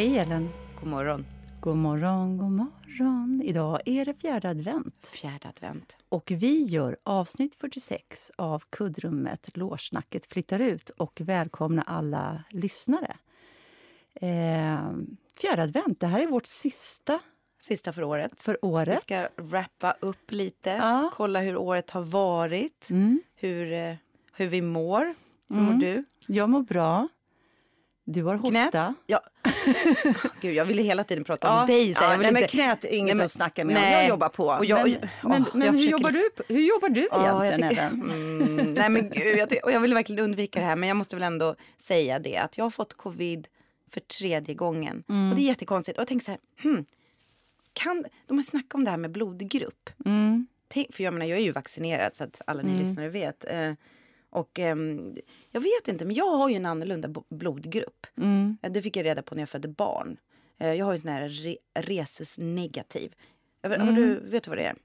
[0.00, 0.48] Hej Ellen.
[0.80, 1.26] God morgon.
[1.60, 3.42] God morgon, god morgon.
[3.44, 5.10] Idag är det fjärde advent.
[5.12, 5.96] Fjärde advent.
[6.08, 13.16] Och vi gör avsnitt 46 av kuddrummet Lårsnacket flyttar ut och välkomna alla lyssnare.
[14.14, 14.90] Eh,
[15.40, 17.18] fjärde advent, det här är vårt sista
[17.60, 18.42] Sista för året.
[18.42, 18.96] för året.
[18.96, 21.10] Vi ska wrappa upp lite, Ja.
[21.14, 23.20] kolla hur året har varit, Mm.
[23.34, 23.94] hur, eh,
[24.32, 25.14] hur vi mår.
[25.48, 25.64] Hur Mm.
[25.64, 26.04] mår du?
[26.26, 27.08] Jag mår bra.
[28.12, 28.70] Du har hosta.
[28.70, 28.94] Knät?
[29.06, 29.20] Ja.
[30.40, 31.94] Gud, jag ville hela tiden prata Ja, om dig.
[31.94, 32.52] Så ja, jag nej, men inte...
[32.52, 33.92] knät är inget Nej, men- att snacka med nej.
[33.92, 34.46] Jag jobbar på.
[34.46, 37.08] Och jag- men och- men, åh, men jag hur, jobbar liksom- du, hur jobbar du
[37.10, 38.56] Ja, jag egentligen, tycker- Ellen?
[38.58, 40.96] Mm, nej men gud, jag, ty- och jag vill verkligen undvika det här men jag
[40.96, 43.48] måste väl ändå säga det att jag har fått covid
[43.92, 45.04] för tredje gången.
[45.08, 45.30] Mm.
[45.30, 45.98] Och det är jättekonstigt.
[45.98, 46.84] Och jag tänker så här, hmm,
[47.72, 49.90] kan, de har snackat om det här med blodgrupp.
[50.06, 50.46] Mm.
[50.68, 52.80] Tänk, för jag menar, jag är ju vaccinerad så att alla ni Mm.
[52.80, 53.44] lyssnare vet.
[53.44, 53.72] Eh,
[54.30, 55.16] och ehm,
[55.50, 58.06] jag vet inte, men jag har ju en annorlunda blodgrupp.
[58.16, 58.58] Mm.
[58.62, 60.16] Eh, Det fick jag reda på när jag födde barn.
[60.58, 63.14] Eh, jag har ju sån här re, resus negativ.
[63.62, 63.94] Har Mm.
[63.94, 64.76] du, vet du vad det är?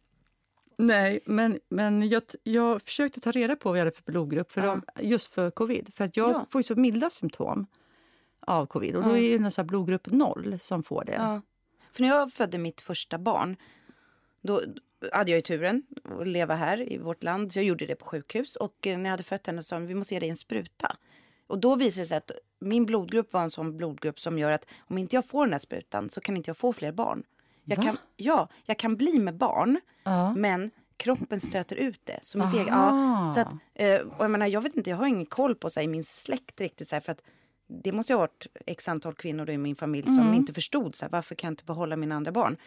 [0.77, 4.61] Nej, men, men jag, jag försökte ta reda på vad jag hade för blodgrupp för
[4.61, 4.81] Ja.
[4.95, 5.93] de, just för covid.
[5.93, 6.45] För att jag Ja.
[6.49, 7.67] får ju så milda symptom
[8.39, 8.95] av covid.
[8.95, 9.17] Och då Ja.
[9.17, 11.41] är det här blodgrupp noll som får det.
[11.91, 13.55] För när jag födde mitt första barn,
[14.41, 14.61] då
[15.13, 15.83] hade jag ju turen
[16.19, 17.51] att leva här i vårt land.
[17.53, 18.55] Så jag gjorde det på sjukhus.
[18.55, 20.97] Och eh, när jag hade fött henne sa de, vi måste ge dig en spruta.
[21.47, 24.65] Och då visade det sig att min blodgrupp var en sån blodgrupp som gör att
[24.79, 27.23] om inte jag får den här sprutan så kan inte jag få fler barn.
[27.63, 27.83] Jag Va?
[27.83, 30.33] kan, ja, jag kan bli med barn, Ja.
[30.35, 32.19] men kroppen stöter ut det.
[32.21, 35.07] Så, mitt eget, ja, så att, eh, och jag, menar, jag vet inte, jag har
[35.07, 36.89] ingen koll på så här, i min släkt riktigt.
[36.89, 37.21] Så här, för att
[37.67, 41.11] det måste ha varit x antal kvinnor i min familj som inte förstod så här,
[41.11, 42.57] varför kan jag inte behålla mina andra barn.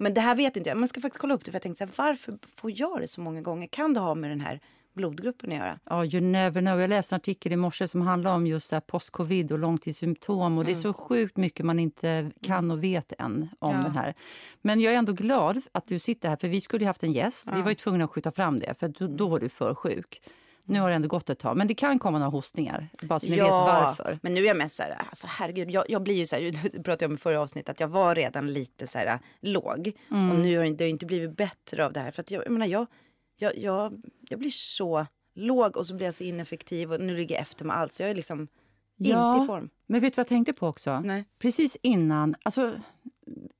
[0.00, 0.78] Men det här vet inte jag.
[0.78, 1.50] Man ska faktiskt kolla upp det.
[1.50, 3.66] För jag tänkte så här, varför får jag det så många gånger?
[3.66, 4.60] Kan det ha med den här
[4.94, 5.78] blodgruppen att göra?
[5.84, 6.80] Ja, you never know.
[6.80, 10.58] Jag läste en artikel i morse som handlar om just post-covid och långtidssymptom.
[10.58, 13.82] Och Det är så sjukt mycket man inte kan och vet än om Ja.
[13.82, 14.14] den här.
[14.62, 17.12] Men jag är ändå glad att du sitter här, för vi skulle ju haft en
[17.12, 17.48] gäst.
[17.54, 20.20] Vi var ju tvungna att skjuta fram det, för då, då var du för sjuk.
[20.66, 22.88] Nu har det ändå gått ett tag, men det kan komma några hostningar.
[23.02, 24.18] Bara så ni vet varför.
[24.22, 26.42] men nu är jag mest så här, alltså herregud, jag, jag blir ju så här,
[26.72, 29.92] det pratade om i förra avsnittet, att jag var redan lite så här låg.
[30.10, 30.30] Mm.
[30.30, 32.10] Och nu har det inte- det har inte blivit bättre av det här.
[32.10, 32.86] För att jag, jag menar, jag,
[33.36, 37.34] jag, jag, jag blir så låg och så blir jag så ineffektiv och nu ligger
[37.34, 37.92] jag efter med allt.
[37.92, 38.48] Så jag är liksom
[38.98, 39.68] inte i form.
[39.86, 41.00] Men vet du vad jag tänkte på också?
[41.00, 41.24] Nej.
[41.38, 42.72] Precis innan, alltså,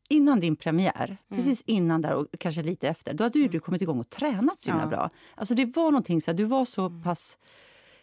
[0.09, 1.17] innan din premiär, Mm.
[1.43, 4.61] precis innan där och kanske lite efter, då hade ju du kommit igång och tränat
[4.61, 4.87] så Ja.
[4.87, 5.11] bra.
[5.35, 7.39] Alltså det var någonting så här, du var så pass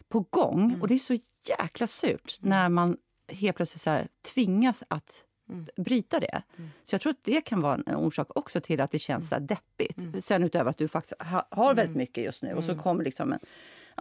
[0.10, 0.82] på gång Mm.
[0.82, 1.18] och det är så
[1.60, 2.98] jäkla surt när man
[3.28, 5.66] helt plötsligt så här, tvingas att Mm.
[5.78, 6.42] bryta det.
[6.84, 9.36] Så jag tror att det kan vara en orsak också till att det känns så
[9.36, 9.98] här deppigt.
[9.98, 10.22] Mm.
[10.22, 13.34] Sen utöver att du faktiskt ha, har väldigt mycket just nu och så kommer liksom
[13.34, 13.40] en,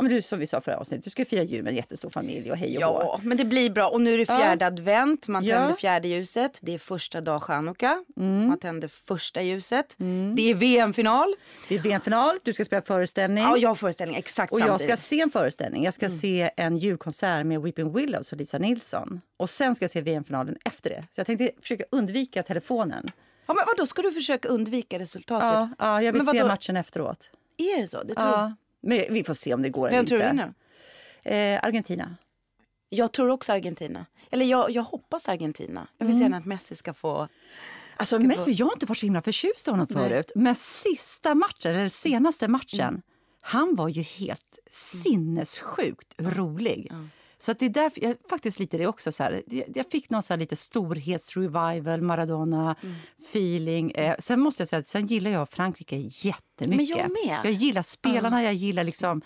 [0.01, 2.11] ja men du som vi sa förra avsnittet, du ska fira jul med en jättestor
[2.11, 3.01] familj och hej och hå.
[3.03, 3.89] Ja, men det blir bra.
[3.89, 5.57] Och nu är det fjärde advent, man Ja.
[5.59, 6.59] tänder fjärde ljuset.
[6.63, 8.49] Det är första dag chanukka, Mm.
[8.49, 9.95] man tänder första ljuset.
[10.37, 11.35] Det är VM-final.
[11.69, 13.45] Det är VM-final, du ska spela föreställning.
[13.45, 14.99] Ja, jag har föreställning exakt och jag samtidigt.
[14.99, 15.85] ska se en föreställning.
[15.85, 19.21] Jag ska se en julkonsert med Weeping Willows och Lisa Nilsson.
[19.37, 21.05] Och sen ska jag se VM-finalen efter det.
[21.11, 23.11] Så jag tänkte försöka undvika telefonen.
[23.47, 25.47] Ja, men vadå, ska du försöka undvika resultatet?
[25.49, 27.31] Ja, ja jag vill se matchen efteråt.
[27.57, 28.03] Är det så?
[28.03, 30.53] Det tror Ja, men vi får se om det går Vem eller tror du inte.
[31.25, 31.55] vinner?
[31.55, 32.17] Eh, Argentina.
[32.89, 34.07] Jag tror också Argentina.
[34.31, 35.89] Eller jag, jag hoppas Argentina.
[35.99, 36.15] Jag Mm.
[36.17, 37.29] vill gärna att Messi ska få...
[37.97, 40.09] Alltså, Ska Messi, få- jag har inte varit så himla förtjust i honom Nej.
[40.09, 40.33] förut.
[40.35, 43.03] Men sista matchen, eller senaste matchen, Mm.
[43.41, 46.93] han var ju helt sinnessjukt rolig.
[47.41, 49.13] Så att det är därför, jag, faktiskt lite det också.
[49.13, 49.43] Så här,
[49.75, 53.91] jag, fick någon så lite storhetsrevival, Maradona-feeling.
[53.91, 56.77] Eh, sen måste jag säga att sen gillar jag Frankrike jättemycket.
[56.77, 57.41] Men jag med.
[57.45, 59.23] Jag gillar spelarna, jag gillar liksom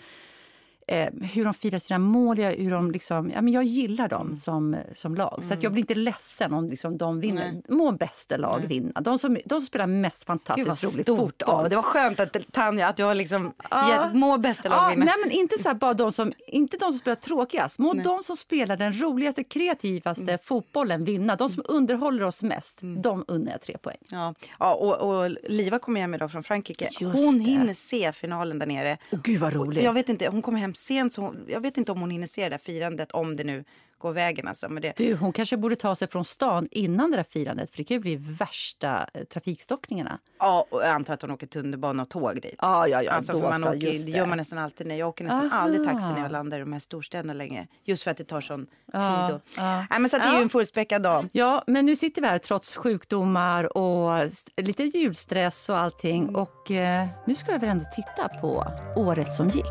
[0.87, 2.39] eh, hur de firar sina mål.
[2.39, 5.39] Jag, hur de liksom, ja, men jag gillar dem som, som lag.
[5.45, 7.51] Så att jag blir inte ledsen om liksom, de vinner.
[7.51, 7.61] Nej.
[7.77, 9.01] Må bästa lag vinna.
[9.01, 11.69] De som, de som spelar mest fantastiskt rolig stort fotboll.
[11.69, 13.89] Det var skönt att Tanja, att du har liksom Ja.
[13.89, 15.05] gett må bästa lag Ja, vinna.
[15.05, 17.79] nej, men inte så bara de som, inte de som spelar tråkigast.
[17.79, 20.37] Må de som spelar den roligaste, kreativaste Mm.
[20.43, 21.35] fotbollen vinna.
[21.35, 23.97] De som underhåller oss mest, de unnar jag tre poäng.
[24.09, 26.89] Ja, ja och, och Liva kommer hem idag från Frankrike.
[26.99, 27.43] Just hon det.
[27.43, 28.97] hinner se finalen där nere.
[29.11, 29.83] Åh, gud vad roligt.
[29.83, 32.09] Jag vet inte, hon kommer hem Liksom sent så hon, jag vet inte om hon
[32.09, 33.63] hinner se det där firandet om det nu
[33.97, 34.69] går vägen alltså.
[34.69, 37.77] Men det, Du, hon kanske borde ta sig från stan innan det där firandet för
[37.77, 40.19] det kan ju bli värsta eh, trafikstockningarna.
[40.39, 42.55] ja, och jag antar att hon åker tunnelbana och tåg dit.
[42.61, 43.11] Ja, ja, ja.
[43.11, 44.87] Alltså, då man så, åker, just det gör man nästan alltid.
[44.87, 45.57] När jag åker nästan Aha.
[45.61, 47.67] aldrig taxi när jag landar i de här storstäderna längre.
[47.83, 49.35] Just för att det tar sån Ja, tid.
[49.35, 49.41] Och...
[49.89, 51.27] Nej, men så det är ju en fullspäckad dag.
[51.31, 56.35] Ja, men nu sitter vi här trots sjukdomar och lite julstress och allting.
[56.35, 58.65] Och eh, nu ska vi väl ändå titta på
[58.95, 59.65] året som gick.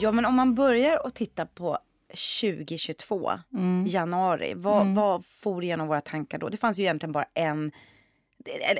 [0.00, 1.78] Ja, men om man börjar att titta på
[2.40, 3.30] 2022,
[3.86, 6.48] januari, vad, vad for genom våra tankar då?
[6.48, 7.72] Det fanns ju egentligen bara en,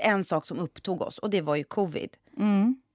[0.03, 2.11] en sak som upptog oss och det var ju covid.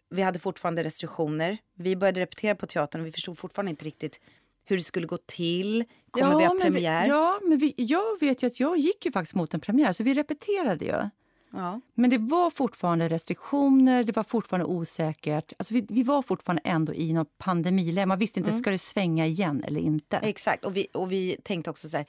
[0.10, 1.58] Vi hade fortfarande restriktioner.
[1.76, 4.20] Vi började repetera på teatern och vi förstod fortfarande inte riktigt
[4.66, 5.84] hur det skulle gå till.
[6.12, 7.04] Kommer vi ha men premiär?
[7.04, 9.94] Vi, ja, men vi, jag vet ju att jag gick ju faktiskt mot en premiär,
[9.94, 11.10] så vi repeterade ju.
[11.54, 11.82] Ja.
[11.94, 15.54] Men det var fortfarande restriktioner, det var fortfarande osäkert.
[15.58, 18.06] Alltså vi, vi var fortfarande ändå i något pandemiläge.
[18.06, 18.60] Man visste inte, Mm.
[18.60, 20.18] ska det svänga igen eller inte?
[20.18, 22.06] Exakt, och vi, och vi tänkte också så här,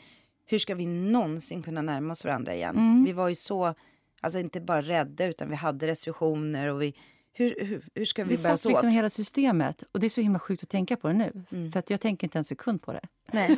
[0.47, 2.77] hur ska vi någonsin kunna närma oss varandra igen?
[2.77, 3.05] Mm.
[3.05, 3.75] Vi var ju så,
[4.21, 6.95] alltså inte bara rädda utan vi hade restriktioner och vi,
[7.33, 8.95] hur, hur, hur ska vi Det bära oss liksom åt?
[8.95, 9.83] hela systemet.
[9.93, 11.33] Och det är så himla sjukt att tänka på det nu.
[11.53, 11.73] Mm.
[11.73, 13.01] För att jag tänker inte en sekund på det.
[13.33, 13.57] Nej,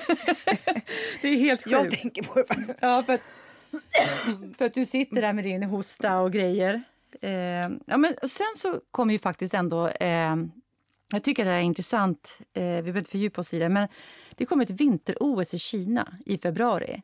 [1.22, 2.74] Det är helt jag tänker på det.
[2.80, 3.18] Ja, för
[4.58, 6.82] för att du sitter där med din hosta och grejer.
[7.20, 7.30] Eh,
[7.86, 9.88] ja, men och sen så kommer ju faktiskt ändå...
[9.88, 10.36] Eh,
[11.08, 12.38] jag tycker att det är intressant.
[12.52, 13.68] Eh, vi behöver inte fördjupa oss i det.
[13.68, 13.88] Men
[14.36, 17.02] det kommer ett vinter-OS i Kina i februari.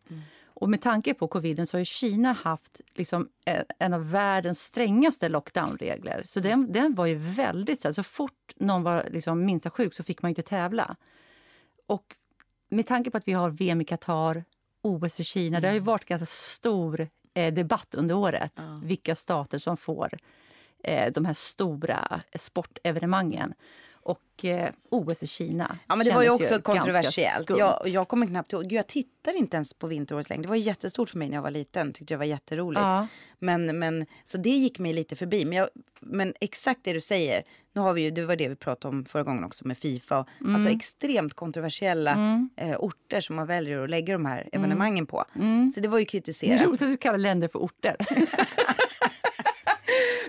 [0.63, 5.29] Och med tanke på coviden så har Kina haft liksom eh, en av världens strängaste
[5.29, 6.23] lockdownregler.
[6.25, 7.81] Så den, den var ju väldigt...
[7.81, 10.97] Så, här, så fort någon var liksom minsta sjuk så fick man inte tävla.
[11.87, 12.17] Och
[12.69, 14.45] med tanke på att vi har VM i Qatar,
[14.83, 18.61] OS i Kina, det har ju varit ganska stor eh, debatt under året.
[18.83, 20.19] Vilka stater som får
[20.85, 23.55] eh, de här stora sportevenemangen.
[24.05, 27.51] Och eh, OS i Kina Ja men det var ju också ganska kontroversiellt.
[27.51, 30.43] Jag, jag kommer knappt ihåg, jag tittar inte ens på vinter längre.
[30.43, 32.81] Det var ju jättestort för mig när jag var liten, tyckte jag var jätteroligt.
[32.81, 33.07] Ja.
[33.39, 35.45] Men, men, så det gick mig lite förbi.
[35.45, 35.69] Men, jag,
[36.01, 37.43] men exakt det du säger,
[37.73, 40.27] nu har vi ju, det var det vi pratade om förra gången också med Fifa.
[40.41, 40.55] Mm.
[40.55, 45.25] Alltså extremt kontroversiella eh, orter som man väljer att lägga de här evenemangen på.
[45.75, 46.03] Så det var ju Mm.
[46.03, 46.63] Det är kritiserat.
[46.63, 47.97] roligt att du kallar länder för orter.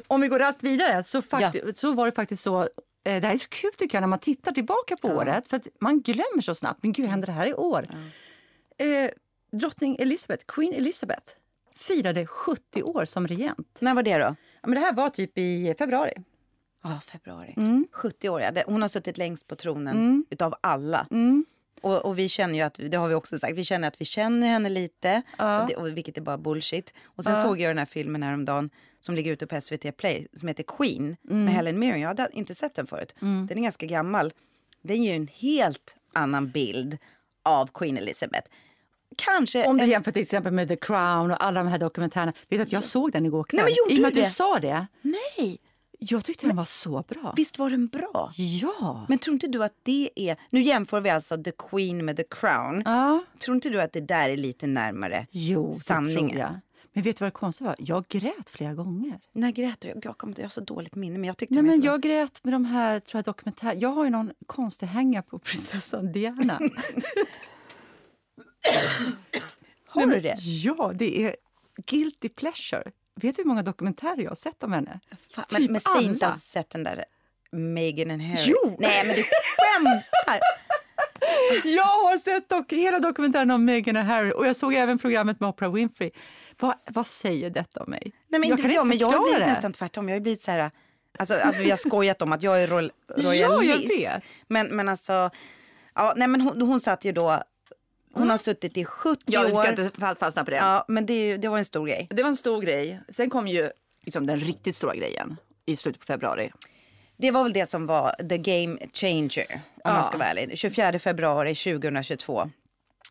[0.08, 2.68] Om vi går raskt vidare så, fakti- så var det faktiskt så eh,
[3.04, 5.68] det här är så kul tycker jag när man tittar tillbaka på året för att
[5.82, 6.84] man glömmer så snabbt.
[6.84, 7.88] Men gud, händer det här i år?
[8.78, 9.10] Eh,
[9.60, 11.34] drottning Elizabeth, Queen Elizabeth,
[11.76, 13.78] firade 70 år som regent.
[13.82, 14.36] När var det då?
[14.62, 16.14] Ja, men det här var typ i februari.
[16.84, 17.54] Ja, februari.
[17.58, 17.88] Mm.
[17.92, 18.52] 70 år, ja.
[18.52, 21.08] Det- Hon har suttit längst på tronen utav alla.
[21.12, 21.46] Mm.
[21.82, 24.06] Och, och vi känner ju att, det har vi också sagt, vi känner att vi
[24.06, 25.22] känner henne lite.
[25.38, 25.62] Ja.
[25.62, 26.94] Och det, och vilket är bara bullshit.
[27.04, 28.70] Och sen såg jag den här filmen häromdagen
[29.00, 31.46] som ligger ute på SVT Play som heter Queen Mm.
[31.46, 32.02] med Helen Mirren.
[32.02, 33.16] Jag hade inte sett den förut.
[33.20, 34.34] Den är ganska gammal.
[34.82, 36.98] Den ger en helt annan bild
[37.44, 38.48] av Queen Elizabeth.
[39.16, 42.34] Kanske Om du en, jämför till exempel med The Crown och alla de här dokumentärerna.
[42.50, 43.58] Vet du att jag såg den igår kväll?
[43.58, 44.28] Nej, men gjorde I och med du att du det?
[44.28, 44.88] sa det.
[45.02, 45.60] Nej,
[46.10, 47.34] Jag tyckte den var så bra.
[47.38, 48.32] visst var den bra?
[48.36, 49.06] Ja.
[49.10, 50.38] Men tror inte du att det är...
[50.50, 52.82] Nu jämför vi alltså The Queen med The Crown.
[52.86, 53.24] ja.
[53.40, 56.30] Tror inte du att det där är lite närmare Jo, sanningen?
[56.30, 56.60] tror jag.
[56.96, 57.76] Men vet du vad det konstiga var?
[57.80, 59.20] Jag grät flera gånger.
[59.32, 59.94] När grät du?
[60.04, 62.54] Jag, kommer jag har så dåligt minne, men jag tyckte Nej, men jag grät med
[62.54, 63.76] de här tror jag, dokumentär...
[63.80, 66.60] Jag har ju någon konstig hänga på prinsessan Diana.
[69.88, 70.38] Har du det?
[70.40, 71.36] Ja, det är
[71.86, 72.92] guilty pleasure.
[73.16, 75.00] Vet du hur många dokumentärer jag har sett om henne?
[75.36, 77.06] Fan, Typ men, men säg inte att du sett den där
[77.52, 78.42] Meghan and Harry.
[78.46, 78.76] Jo!
[78.80, 80.40] Nej, men du skämtar!
[81.64, 85.40] Jag har sett dock hela dokumentären om Meghan och Harry och jag såg även programmet
[85.40, 86.12] med Oprah Winfrey.
[86.60, 88.02] Vad, vad säger detta om mig?
[88.28, 89.46] Nej, men jag inte kan jag, men jag har blivit det.
[89.54, 90.10] nästan tvärtom.
[90.10, 90.72] Jag har blivit så här...
[91.20, 94.00] Alltså, att vi har skojat om att jag är royal, royalist.
[94.00, 94.24] vet.
[94.48, 95.30] Men, men alltså...
[95.96, 97.44] Ja, nej, men hon, hon satt ju då...
[98.14, 99.70] Hon har suttit i 70 Ja, vi ska år.
[99.70, 100.58] inte fa- fastna på det.
[100.58, 102.08] Ja, men det, ju- det var en stor grej.
[102.10, 103.00] Det var en stor grej.
[103.10, 103.70] Sen kom ju
[104.02, 106.52] liksom den riktigt stora grejen i slutet på februari.
[107.18, 109.94] Det var väl det som var the game changer, om Ja.
[109.94, 110.58] man ska vara ärlig.
[110.58, 112.50] 24 februari 2022.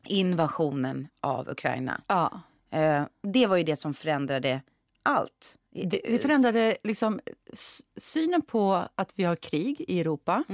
[0.04, 2.00] Invasionen av Ukraina.
[2.06, 2.40] Ja.
[2.71, 4.61] Eh, det var ju det som förändrade
[5.02, 5.54] allt.
[5.75, 7.21] Det, det förändrade liksom
[7.97, 10.44] synen på att vi har krig i Europa.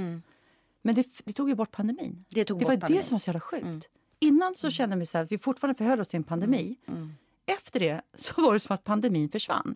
[0.81, 2.05] Men det, det tog ju bort pandemin.
[2.05, 2.25] Mm.
[2.29, 2.97] Det det var pandemin.
[2.97, 3.87] det som var så jävla sjukt.
[4.19, 6.75] Innan så kände vi så att vi fortfarande förhöll oss till en pandemi.
[6.87, 7.13] Mm.
[7.45, 9.75] Efter det så var det som att pandemin försvann.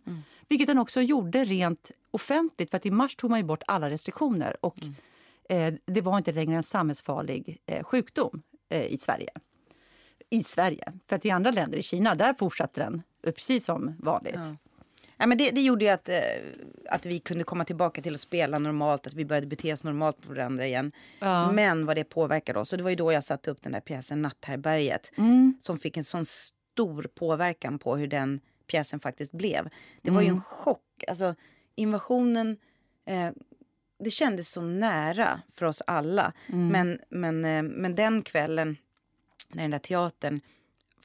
[0.50, 2.70] Vilket den också gjorde rent offentligt.
[2.70, 4.58] För att i mars tog man bort alla restriktioner.
[4.66, 4.78] Och
[5.50, 5.74] Mm.
[5.76, 9.30] eh, det var inte längre en samhällsfarlig eh, sjukdom eh, i Sverige.
[10.30, 10.94] I Sverige.
[11.08, 14.36] För att i andra länder, i Kina, där fortsatte den precis som vanligt.
[14.36, 14.56] Ja,
[15.18, 16.16] men det, det gjorde ju att, eh,
[16.90, 20.22] att vi kunde komma tillbaka till att spela normalt, att vi började bete oss normalt
[20.22, 20.92] på varandra igen.
[21.20, 21.52] Ja.
[21.52, 22.72] Men vad det påverkade oss.
[22.72, 25.12] Och det var ju då jag satte upp den där pjäsen Natthärbärget.
[25.18, 25.58] Mm.
[25.62, 29.70] Som fick en sån stor påverkan på hur den pjäsen faktiskt blev.
[30.02, 30.38] Det var ju Mm.
[30.38, 31.04] en chock.
[31.08, 31.36] Alltså
[31.76, 32.58] invasionen,
[33.06, 33.30] eh,
[34.04, 36.34] det kändes så nära för oss alla.
[36.48, 36.68] Mm.
[36.68, 38.78] Men, men, eh, men den kvällen,
[39.50, 40.42] när den där teatern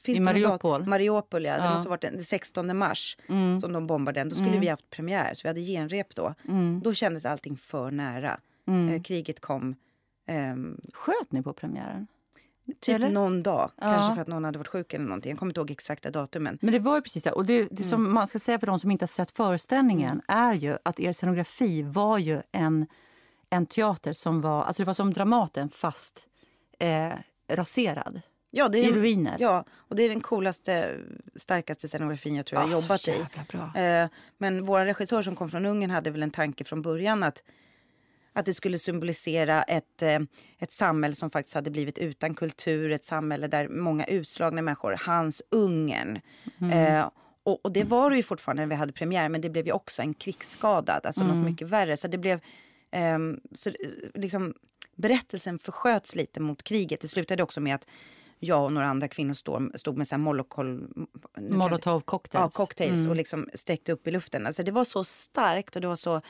[0.05, 0.85] Finns I Mariupol?
[0.85, 1.51] Mariupol, ja.
[1.51, 1.63] Det Ja.
[1.63, 1.73] Mm.
[1.73, 3.17] måste ha varit den den 16 mars
[3.61, 4.29] som de bombade den.
[4.29, 6.33] Då skulle vi haft premiär, så vi hade genrep då.
[6.47, 6.81] Mm.
[6.83, 8.39] Då kändes allting för nära.
[8.95, 9.75] Eh, kriget kom
[10.53, 12.07] Um, Sköt ni på premiären?
[12.79, 13.09] Typ Eller?
[13.09, 13.81] någon dag, Ja.
[13.83, 15.29] kanske för att någon hade varit sjuk eller någonting.
[15.29, 16.57] Jag kommer inte ihåg exakta datumen.
[16.61, 17.31] Men det var ju precis det.
[17.31, 17.83] Och det, det Mm.
[17.83, 21.13] som man ska säga för de som inte har sett föreställningen är ju att er
[21.13, 22.85] scenografi var ju en,
[23.49, 26.25] en teater som var, alltså det var som Dramaten fast
[26.79, 27.13] eh,
[27.51, 28.21] raserad.
[28.51, 29.37] Ja, det I är, ruiner.
[29.39, 30.97] Ja, och det är den coolaste,
[31.35, 33.25] starkaste scenografin jag tror jag har Ah, jobbat i.
[33.75, 37.43] Eh, men vår regissör som kom från Ungern hade väl en tanke från början att,
[38.33, 40.19] att det skulle symbolisera ett, eh,
[40.59, 45.41] ett samhälle som faktiskt hade blivit utan kultur, ett samhälle där många utslagna människor, hans
[45.51, 46.19] Ungern.
[46.73, 47.09] Eh,
[47.43, 49.71] och, och det var det ju fortfarande när vi hade premiär, men det blev ju
[49.71, 51.97] också en krigsskadad, alltså något mycket värre.
[51.97, 52.39] Så det blev,
[52.91, 53.75] ehm, så, eh,
[54.13, 54.53] liksom,
[54.95, 57.01] berättelsen försköts lite mot kriget.
[57.01, 57.87] Det slutade också med att
[58.39, 60.89] jag och några andra kvinnor stod, stod med så här molokol...
[61.37, 62.53] Molotov cocktails.
[62.55, 64.45] Ja, cocktails och liksom sträckte upp i luften.
[64.45, 66.21] Alltså det var så starkt och det var så...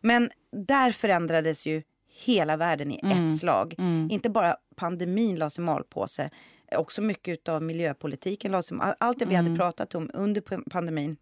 [0.00, 0.30] Men
[0.66, 1.82] där förändrades ju
[2.24, 3.74] hela världen i ett slag.
[4.10, 6.30] Inte bara pandemin lades i malpåse,
[6.76, 11.16] också mycket av miljöpolitiken lades i Allt det vi hade pratat om under pan- pandemin.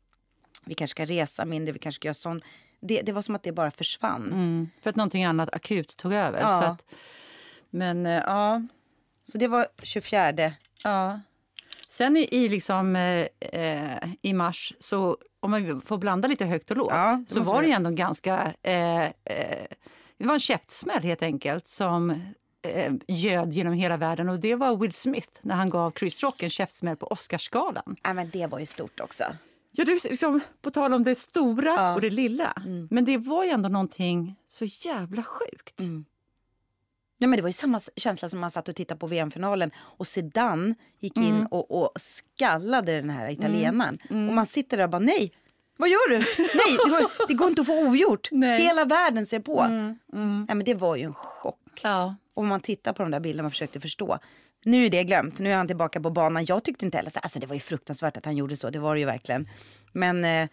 [0.64, 2.40] Vi kanske ska resa mindre, vi kanske ska göra sån...
[2.80, 4.32] Det, det var som att det bara försvann.
[4.32, 6.40] Mm, för att någonting annat akut tog över.
[6.40, 6.60] Ja.
[6.62, 6.84] Så att,
[7.70, 8.62] men eh, ja,
[9.32, 10.52] Så det var 24.
[10.84, 11.20] ja.
[11.88, 16.70] Sen i, i, liksom, eh, eh, i mars, så om man får blanda lite högt
[16.70, 18.54] och lågt, Ja, så var det ändå ganska...
[18.62, 19.66] Eh, eh,
[20.18, 22.10] det var en käftsmäll helt enkelt som
[22.62, 24.28] eh, göd genom hela världen.
[24.28, 27.96] Och Det var Will Smith när han gav Chris Rock en käftsmäll på Oscarsgalan.
[28.02, 29.24] Ja, men det var ju stort också.
[29.70, 31.80] Ja, det är liksom, på tal om det stora Ja.
[31.80, 31.94] Mm.
[31.94, 32.62] och det lilla.
[32.90, 35.80] Men det var ju ändå någonting så jävla sjukt.
[35.80, 36.04] Mm.
[37.18, 40.06] Ja, men det var ju samma känsla som man satt och tittade på VM-finalen och
[40.06, 41.46] Zidane gick in Mm.
[41.46, 43.98] och, och skallade den här italienaren.
[44.10, 45.32] Och man sitter där och bara nej,
[45.76, 46.16] vad gör du?
[46.38, 48.28] Nej, det går, det går inte att få ogjort.
[48.32, 48.50] Nej.
[48.50, 49.66] Mm, Hela världen ser på.
[50.48, 51.80] Ja, men det var ju en chock.
[51.82, 52.14] Ja.
[52.34, 54.18] Och om man tittar på de där bilderna och försökte förstå.
[54.64, 56.44] Nu är det glömt, nu är han tillbaka på banan.
[56.44, 58.78] Jag tyckte inte heller så, alltså det var ju fruktansvärt att han gjorde så, det
[58.78, 59.48] var det ju verkligen.
[59.92, 60.48] Men, eh,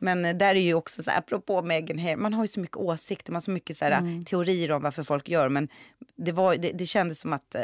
[0.00, 2.60] men eh, där är ju också så här, apropå Meghan Hair, man har ju så
[2.60, 4.24] mycket åsikter, man har så mycket så här, Mm.
[4.24, 5.68] teorier om varför folk gör, men
[6.16, 7.62] det, var, det, det kändes som att eh,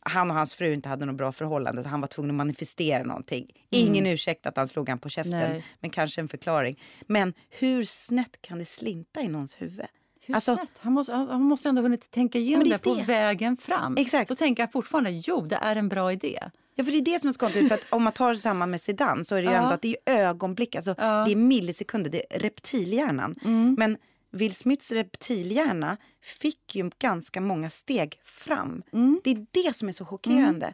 [0.00, 3.02] han och hans fru inte hade något bra förhållande, så han var tvungen att manifestera
[3.02, 3.46] någonting.
[3.70, 5.50] Ingen ursäkt att han slog han på käften, Mm.
[5.52, 5.64] Nej.
[5.80, 6.80] men kanske en förklaring.
[7.06, 9.86] Men hur snett kan det slinta i någons huvud?
[10.28, 10.70] Hur Alltså- snett?
[10.78, 13.96] Han måste, han måste ändå ha hunnit tänka igenom det, det på vägen fram.
[13.98, 14.28] Exakt.
[14.28, 16.38] Då tänker jag fortfarande, jo, det är en bra idé.
[16.74, 17.48] Ja, för det är det som är så.
[17.68, 19.82] För att om man tar det samman med Zidane så är det ju ändå att
[19.82, 20.94] det är ögonblick, alltså.
[20.98, 21.24] Mm.
[21.24, 23.34] det är millisekunder, det är reptilhjärnan.
[23.78, 23.96] Men
[24.30, 28.82] Will Smiths reptilhjärna fick ju ganska många steg fram.
[28.92, 29.20] Mm.
[29.24, 30.72] Det är det som är så chockerande.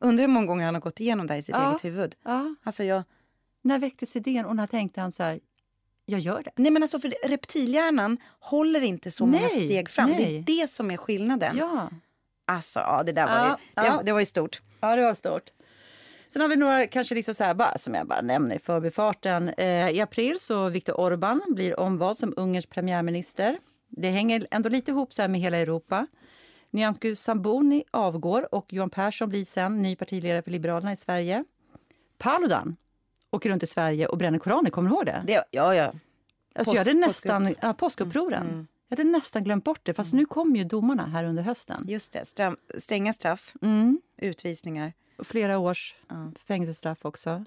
[0.00, 1.70] Undrar hur många gånger han har gått igenom det i sitt Ja.
[1.70, 2.14] eget huvud.
[2.24, 2.54] Ja.
[2.62, 3.02] Alltså jag,
[3.62, 5.40] När väcktes idén och när tänkte han så här,
[6.06, 6.50] jag gör det?
[6.56, 10.08] nej men alltså för reptilhjärnan håller inte så många Nej, steg fram.
[10.10, 10.38] Det nej.
[10.38, 11.56] är det som är skillnaden.
[11.56, 11.90] Ja.
[12.46, 14.02] Alltså ja, det där var Ja, ju, det, ja.
[14.04, 14.62] det var ju stort.
[14.80, 15.50] Ja, det var stort.
[16.28, 19.48] Sen har vi några, kanske liksom så här, bara, som jag bara nämner i förbifarten.
[19.48, 23.58] Eh, I april så Viktor Orbán blir omvald som Ungerns premiärminister.
[23.88, 26.06] Det hänger ändå lite ihop så med hela Europa.
[26.70, 31.44] Nyamko Sabuni avgår och Johan Persson blir sen ny partiledare för Liberalerna i Sverige.
[32.18, 32.76] Paludan
[33.30, 35.22] åker runt i Sverige och bränner koraner, kommer du ihåg det?
[35.26, 35.92] Det, ja, ja.
[36.54, 38.68] Alltså jag hade nästan, ja, påskupproren.
[38.88, 41.84] Jag hade nästan glömt bort det, fast nu kommer ju domarna här under hösten.
[41.88, 44.00] Just det, stram, stränga straff, Mm.
[44.16, 44.92] utvisningar.
[45.18, 46.32] Och flera års Ja.
[46.44, 47.44] fängelsestraff också.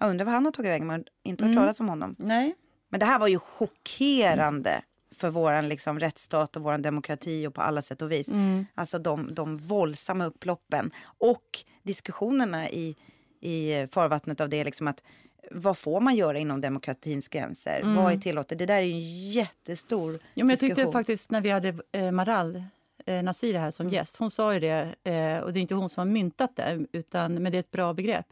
[0.00, 0.86] Jag undrar vad han har tagit vägen.
[0.86, 1.62] Man har inte hört Mm.
[1.62, 2.16] talas om honom.
[2.18, 2.54] Nej.
[2.88, 4.82] Men det här var ju chockerande
[5.16, 8.28] för vår liksom, rättsstat och vår demokrati och på alla sätt och vis.
[8.28, 8.66] Mm.
[8.74, 12.96] Alltså de, de våldsamma upploppen och diskussionerna i,
[13.42, 14.64] i farvattnet av det.
[14.64, 15.02] Liksom att,
[15.50, 17.82] vad får man göra inom demokratins gränser?
[17.96, 18.58] Vad är tillåtet?
[18.58, 20.20] Det där är ju en jättestor Mm.
[20.34, 20.92] Jo, men jag tyckte diskussion.
[20.92, 22.62] faktiskt när vi hade eh, Maral
[23.06, 25.90] eh, Nasir här som gäst, hon sa ju det, eh, och det är inte hon
[25.90, 28.26] som har myntat det, utan, men det är ett bra begrepp.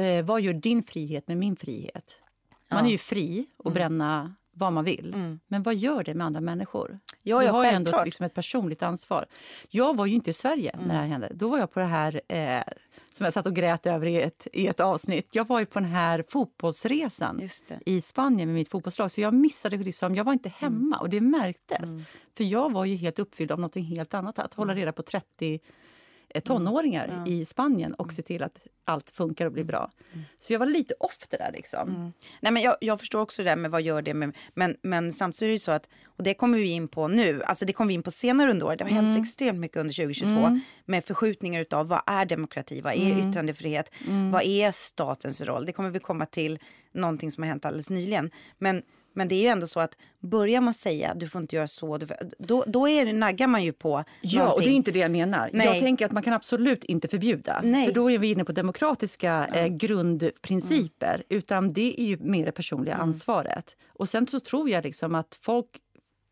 [0.00, 2.16] Eh, vad gör din frihet med min frihet?
[2.70, 6.40] Man är ju fri att bränna vad man vill, men vad gör det med andra
[6.40, 6.98] människor?
[7.28, 8.06] Ja, har ju ändå självklart.
[8.06, 9.26] liksom ett personligt ansvar.
[9.70, 11.30] Jag var ju inte i Sverige när det här hände.
[11.34, 12.62] Då var jag på det här eh,
[13.10, 15.28] som jag satt och grät över i ett, i ett avsnitt.
[15.32, 17.40] Jag var ju på den här fotbollsresan
[17.86, 19.10] i Spanien med mitt fotbollslag.
[19.10, 21.90] Så jag missade liksom, jag var inte hemma och det märktes.
[22.36, 24.38] För jag var ju helt uppfylld av något helt annat.
[24.38, 25.60] Att hålla reda på 30
[26.34, 29.90] eh, tonåringar i Spanien och se till att allt funkar och blir bra.
[30.38, 32.12] Så jag var lite off det där liksom.
[32.40, 34.36] Nej, men jag, jag förstår också det där med vad gör det med...
[34.54, 37.64] Men, men samtidigt är det så att, och det kommer vi in på nu, alltså
[37.64, 38.78] det kommer vi in på senare under året.
[38.78, 42.92] Det har hänt så extremt mycket under 2022 med förskjutningar utav vad är demokrati, vad
[42.92, 43.92] är yttrandefrihet,
[44.32, 45.66] vad är statens roll?
[45.66, 46.58] Det kommer vi komma till
[46.92, 48.30] någonting som har hänt alldeles nyligen.
[48.58, 48.82] Men,
[49.18, 51.98] Men det är ju ändå så att börjar man säga du får inte göra så,
[52.38, 54.56] då, då är det, naggar man ju på Ja, någonting.
[54.56, 55.50] och det är inte det jag menar.
[55.52, 55.66] Nej.
[55.66, 57.60] Jag tänker att man kan absolut inte förbjuda.
[57.64, 57.86] Nej.
[57.86, 61.22] För då är vi inne på demokratiska eh, grundprinciper.
[61.28, 63.76] Utan det är ju mer det personliga ansvaret.
[63.88, 65.66] Och sen så tror jag liksom att folk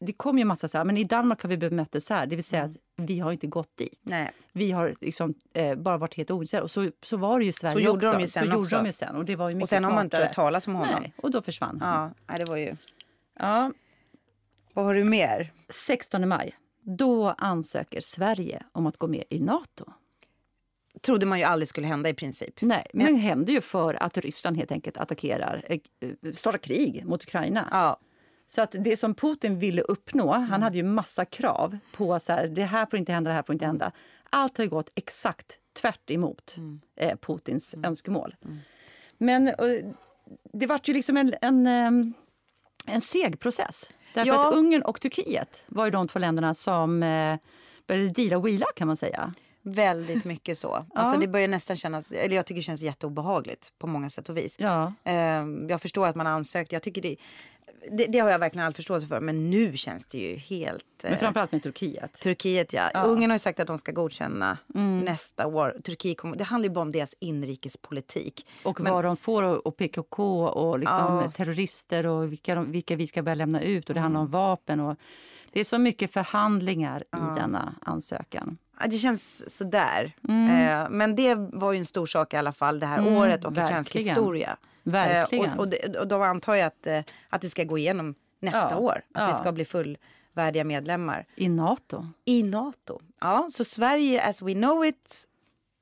[0.00, 2.26] det kommer ju massa så här, men i Danmark har vi bemött det så här,
[2.26, 4.00] det vill säga att vi har inte gått dit.
[4.03, 4.31] Nej.
[4.53, 6.65] Vi har liksom, eh, bara varit helt ointresserade.
[6.65, 8.12] Och så, så var det ju Sverige Så gjorde också.
[8.12, 8.76] de ju sen så gjorde också.
[8.76, 9.17] de ju sen.
[9.17, 11.00] Och det var ju mycket Och sen har man inte hört talas om honom.
[11.00, 12.15] Nej, och då försvann han.
[12.26, 12.76] Ja, det var ju...
[13.38, 13.73] Ja.
[14.73, 15.53] Vad har du mer?
[15.69, 19.85] 16 maj, då ansöker Sverige om att gå med i Nato.
[21.03, 22.61] Trodde man ju aldrig skulle hända i princip.
[22.61, 25.79] Nej, men det händer ju för att Ryssland helt enkelt attackerar, eh,
[26.35, 27.69] startar krig mot Ukraina.
[27.71, 28.00] Ja.
[28.47, 32.49] Så att det som Putin ville uppnå, han hade ju massa krav på så här,
[32.49, 33.93] det här får inte hända, det här får inte hända.
[34.31, 36.57] Allt har gått exakt tvärt emot
[36.97, 38.37] eh, Putins önskemål.
[39.19, 39.55] Men eh,
[40.53, 41.91] det var ju liksom en, en, eh,
[42.95, 43.91] en seg process.
[44.15, 44.49] Därför Ja.
[44.49, 47.37] att Ungern och Turkiet var ju de två länderna som eh,
[47.87, 49.35] började deala och wheela kan man säga.
[49.62, 50.87] Väldigt mycket så.
[50.95, 54.37] Alltså det börjar nästan kännas, eller jag tycker det känns jätteobehagligt på många sätt och
[54.37, 54.57] vis.
[54.59, 54.93] Ja.
[55.05, 57.17] Ehm, jag förstår att man har ansökt, jag tycker det,
[57.90, 59.21] det, det har jag verkligen all förståelse för.
[59.21, 60.85] Men nu känns det ju helt...
[61.02, 62.12] Men eh, framförallt med Turkiet.
[62.21, 63.02] Turkiet ja.
[63.05, 64.59] Ungern har ju sagt att de ska godkänna
[65.05, 65.76] nästa år.
[65.85, 68.47] Turkiet kommer, det handlar ju bara om deras inrikespolitik.
[68.64, 71.31] Och vad de får och, och PKK och liksom Ja.
[71.37, 73.88] terrorister och vilka, de, vilka vi ska börja lämna ut.
[73.88, 74.81] Och Det handlar om vapen.
[74.81, 74.97] Och
[75.52, 78.59] det är så mycket förhandlingar i denna ansökan.
[78.90, 80.12] Det känns sådär.
[80.28, 83.52] Eh, men det var ju en stor sak i alla fall det här året och
[83.52, 84.09] i svensk verkligen.
[84.09, 84.56] historia.
[84.83, 85.45] Verkligen.
[85.47, 88.15] Eh, och, och, det, och då antar jag att, eh, att det ska gå igenom
[88.41, 89.02] nästa Ja, år.
[89.15, 89.36] Att vi ja.
[89.39, 92.06] ska bli fullvärdiga medlemmar I Nato.
[92.25, 93.00] i Nato.
[93.21, 95.25] Ja, så Sverige as we know it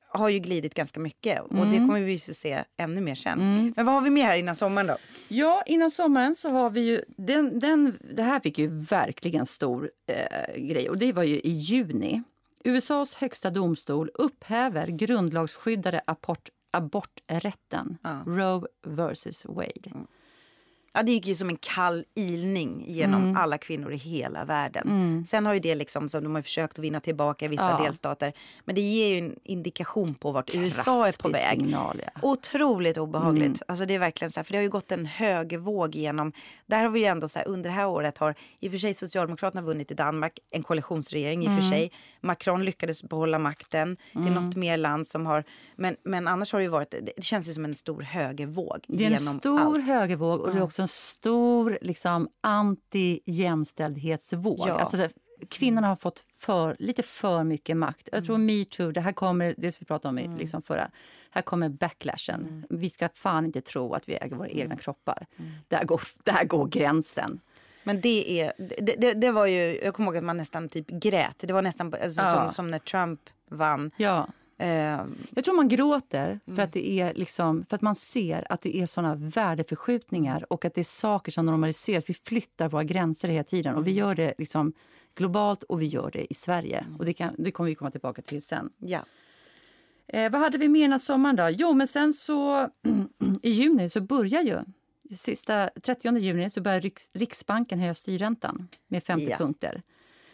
[0.08, 3.72] har ju glidit ganska mycket och det kommer vi ju se ännu mer sen.
[3.76, 4.96] Men vad har vi mer här innan sommaren då?
[5.28, 7.04] Ja, innan sommaren så har vi ju...
[7.16, 10.88] Den, den, det här fick ju verkligen stor eh, grej.
[10.90, 12.22] Och Det var ju i juni.
[12.64, 17.98] USAs högsta domstol upphäver grundlagsskyddade abort, aborträtten.
[18.26, 20.06] Roe versus Wade.
[20.96, 23.36] Ja, det gick ju som en kall ilning genom Mm.
[23.36, 25.24] alla kvinnor i hela världen.
[25.28, 27.84] Sen har ju det liksom, som de har försökt att vinna tillbaka i vissa Ja.
[27.84, 28.32] delstater.
[28.64, 31.60] Men det ger ju en indikation på vart USA är på Kraftig väg.
[31.60, 32.20] Signal, ja.
[32.22, 33.46] Otroligt obehagligt.
[33.46, 33.58] Mm.
[33.68, 36.32] Alltså det är verkligen så här, för det har ju gått en högervåg genom...
[36.66, 38.78] Där har vi ju ändå så här, under det här året har i och för
[38.78, 41.62] sig Socialdemokraterna vunnit i Danmark, en koalitionsregering i och Mm.
[41.62, 41.92] för sig.
[42.20, 43.96] Macron lyckades behålla makten.
[44.12, 45.44] Det är något mer land som har...
[45.76, 49.04] Men, men annars har det ju varit, det känns ju som en stor högervåg Det
[49.04, 49.86] är en stor allt.
[49.86, 54.68] högervåg och det är också en stor liksom, anti-jämställdhetsvåg.
[54.68, 54.78] Ja.
[54.78, 55.10] Alltså det,
[55.48, 58.08] kvinnorna har fått för, lite för mycket makt.
[58.12, 60.90] Jag tror metoo, det här kommer, det som vi pratade om i liksom förra,
[61.30, 62.66] här kommer backlashen.
[62.70, 65.26] Vi ska fan inte tro att vi äger våra egna kroppar.
[65.68, 67.40] Där, går, där går gränsen.
[67.84, 70.86] Men det är, det, det, det var ju, jag kommer ihåg att man nästan typ
[70.88, 71.36] grät.
[71.38, 72.40] Det var nästan alltså, Ja.
[72.40, 73.20] som, som när Trump
[73.50, 73.90] vann.
[73.96, 74.28] Ja.
[74.58, 75.00] Eh,
[75.34, 78.76] Jag tror man gråter för att, det är liksom, för att man ser att det
[78.76, 82.10] är såna värdeförskjutningar och att det är saker som normaliseras.
[82.10, 84.72] Vi flyttar våra gränser hela tiden och vi gör det liksom
[85.14, 86.84] globalt och vi gör det i Sverige.
[86.98, 88.70] Och det, kan, det kommer vi komma tillbaka till sen.
[88.78, 89.00] ja.
[90.06, 91.48] Eh, vad hade vi mer den sommaren då?
[91.52, 92.68] Jo, men sen så
[93.42, 94.58] i juni så börjar ju
[95.16, 99.36] sista 30 juni så börjar Riks, Riksbanken höja styrräntan med 50 Ja.
[99.36, 99.82] punkter.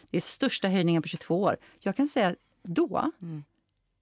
[0.09, 1.57] Det är största höjningen på 22 år.
[1.79, 3.11] Jag kan säga då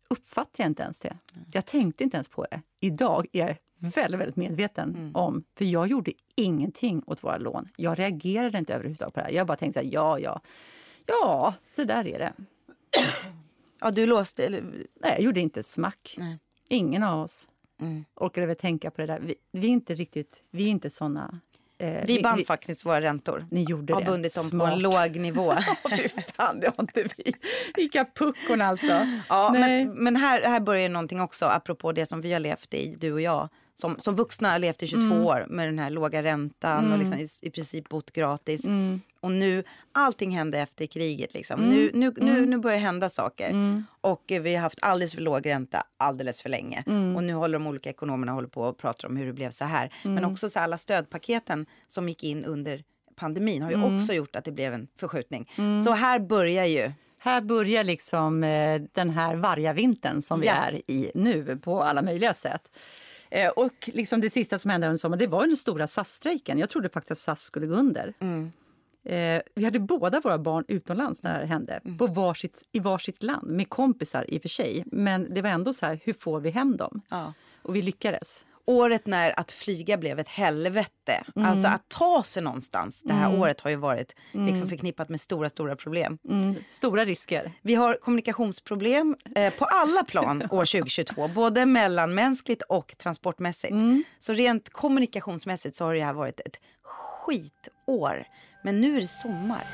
[0.10, 1.18] uppfattade jag inte ens det.
[1.52, 2.62] Jag tänkte inte ens på det.
[2.80, 7.70] Idag är jag väldigt, väldigt medveten om, för jag gjorde ingenting åt våra lån.
[7.76, 9.34] Jag reagerade inte överhuvudtaget på det här.
[9.34, 10.42] Jag bara tänkte så här, ja, ja,
[11.06, 12.34] ja, så där är det.
[13.80, 14.46] ja, du låste...
[14.46, 16.16] Eller, Nej, jag gjorde inte smack.
[16.18, 16.38] Nej.
[16.68, 17.48] Ingen av oss
[18.16, 19.20] orkade väl tänka på det där.
[19.20, 21.40] Vi, vi är inte riktigt, vi är inte såna.
[21.80, 23.46] Eh, vi band faktiskt våra räntor.
[23.52, 24.08] Ni gjorde Har det.
[24.08, 24.74] bundit dem på Smart.
[24.74, 25.54] en låg nivå.
[25.98, 27.34] Fy fan, det har inte vi.
[27.76, 29.08] Vilka puckon alltså.
[29.30, 29.86] ja, Nej.
[29.86, 32.96] men, men här, här börjar ju någonting också, apropå det som vi har levt i,
[33.00, 33.50] du och jag.
[33.80, 35.26] Som, som vuxna levt i 22 Mm.
[35.26, 38.66] år med den här låga räntan och liksom i, i princip bott gratis.
[38.66, 39.02] Mm.
[39.20, 41.34] Och nu, allting hände efter kriget.
[41.34, 41.60] Liksom.
[41.60, 42.34] Nu, nu, Mm.
[42.34, 43.84] nu, nu börjar hända saker.
[44.02, 46.84] Och eh, vi har haft alldeles för låg ränta alldeles för länge.
[46.88, 47.16] Mm.
[47.16, 49.66] Och nu håller de olika ekonomerna håller på och pratar om hur det blev så
[49.66, 49.94] här.
[50.04, 50.16] Mm.
[50.16, 52.84] Men också så alla stödpaketen som gick in under
[53.16, 53.96] pandemin har ju Mm.
[53.98, 55.52] också gjort att det blev en förskjutning.
[55.86, 60.54] Så här börjar ju Här börjar liksom eh, den här vargavintern som vi Ja.
[60.54, 62.62] är i nu på alla möjliga sätt.
[63.30, 66.60] Eh, och liksom det sista som hände under sommaren det var den stora SAS-strejken.
[66.60, 68.14] Jag trodde faktiskt att SAS skulle gå under.
[69.04, 73.24] Eh, vi hade båda våra barn utomlands när det här hände, på varsitt, i varsitt
[73.24, 74.84] land, med kompisar i och för sig.
[74.86, 77.02] Men det var ändå så här, hur får vi hem dem?
[77.10, 77.34] Ja.
[77.62, 78.46] Och vi lyckades.
[78.70, 81.24] Året när att flyga blev ett helvete.
[81.36, 81.50] Mm.
[81.50, 83.42] Alltså att ta sig någonstans det här mm.
[83.42, 84.70] året har ju varit liksom mm.
[84.70, 86.18] förknippat med stora, stora problem.
[86.30, 86.56] Mm.
[86.70, 87.54] Stora risker.
[87.62, 93.72] Vi har kommunikationsproblem eh, på alla plan år 2022, både mellanmänskligt och transportmässigt.
[93.72, 94.04] Mm.
[94.20, 98.28] Så rent kommunikationsmässigt så har det här varit ett skitår.
[98.64, 99.68] Men nu är det sommar.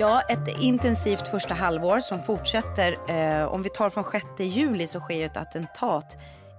[0.00, 2.98] Ja, ett intensivt första halvår som fortsätter.
[3.08, 6.16] Eh, om vi tar från 6 juli så sker ett attentat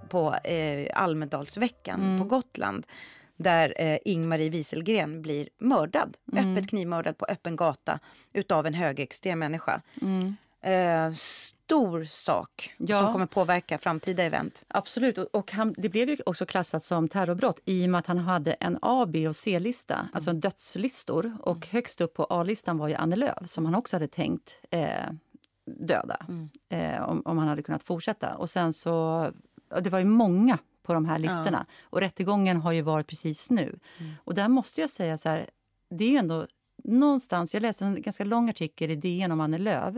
[0.08, 2.18] på eh, Almedalsveckan mm.
[2.18, 2.86] på Gotland
[3.36, 6.52] där eh, Ingmarie Wieselgren blir mördad, mm.
[6.52, 7.98] öppet knivmördad på öppen gata
[8.32, 9.82] utav en högerextrem människa.
[10.02, 10.36] Mm.
[10.62, 13.00] Eh, stor sak ja.
[13.00, 14.64] som kommer påverka framtida event.
[14.68, 15.18] Absolut.
[15.18, 18.52] Och han, det blev ju också klassat som terrorbrott i och med att han hade
[18.52, 20.06] en A, B och C-lista, mm.
[20.12, 21.36] alltså dödslistor.
[21.40, 21.68] Och mm.
[21.70, 25.10] högst upp på A-listan var ju Annie Lööf som han också hade tänkt eh,
[25.66, 26.50] döda mm.
[26.68, 28.34] eh, om, om han hade kunnat fortsätta.
[28.34, 29.30] Och sen så,
[29.80, 31.66] det var ju många på de här listorna.
[31.68, 31.74] Ja.
[31.90, 33.78] Och rättegången har ju varit precis nu.
[33.98, 34.12] Mm.
[34.24, 35.50] Och där måste jag säga så här,
[35.90, 36.46] det är ändå
[36.84, 39.94] någonstans, jag läste en ganska lång artikel i DN om Annie Lööf.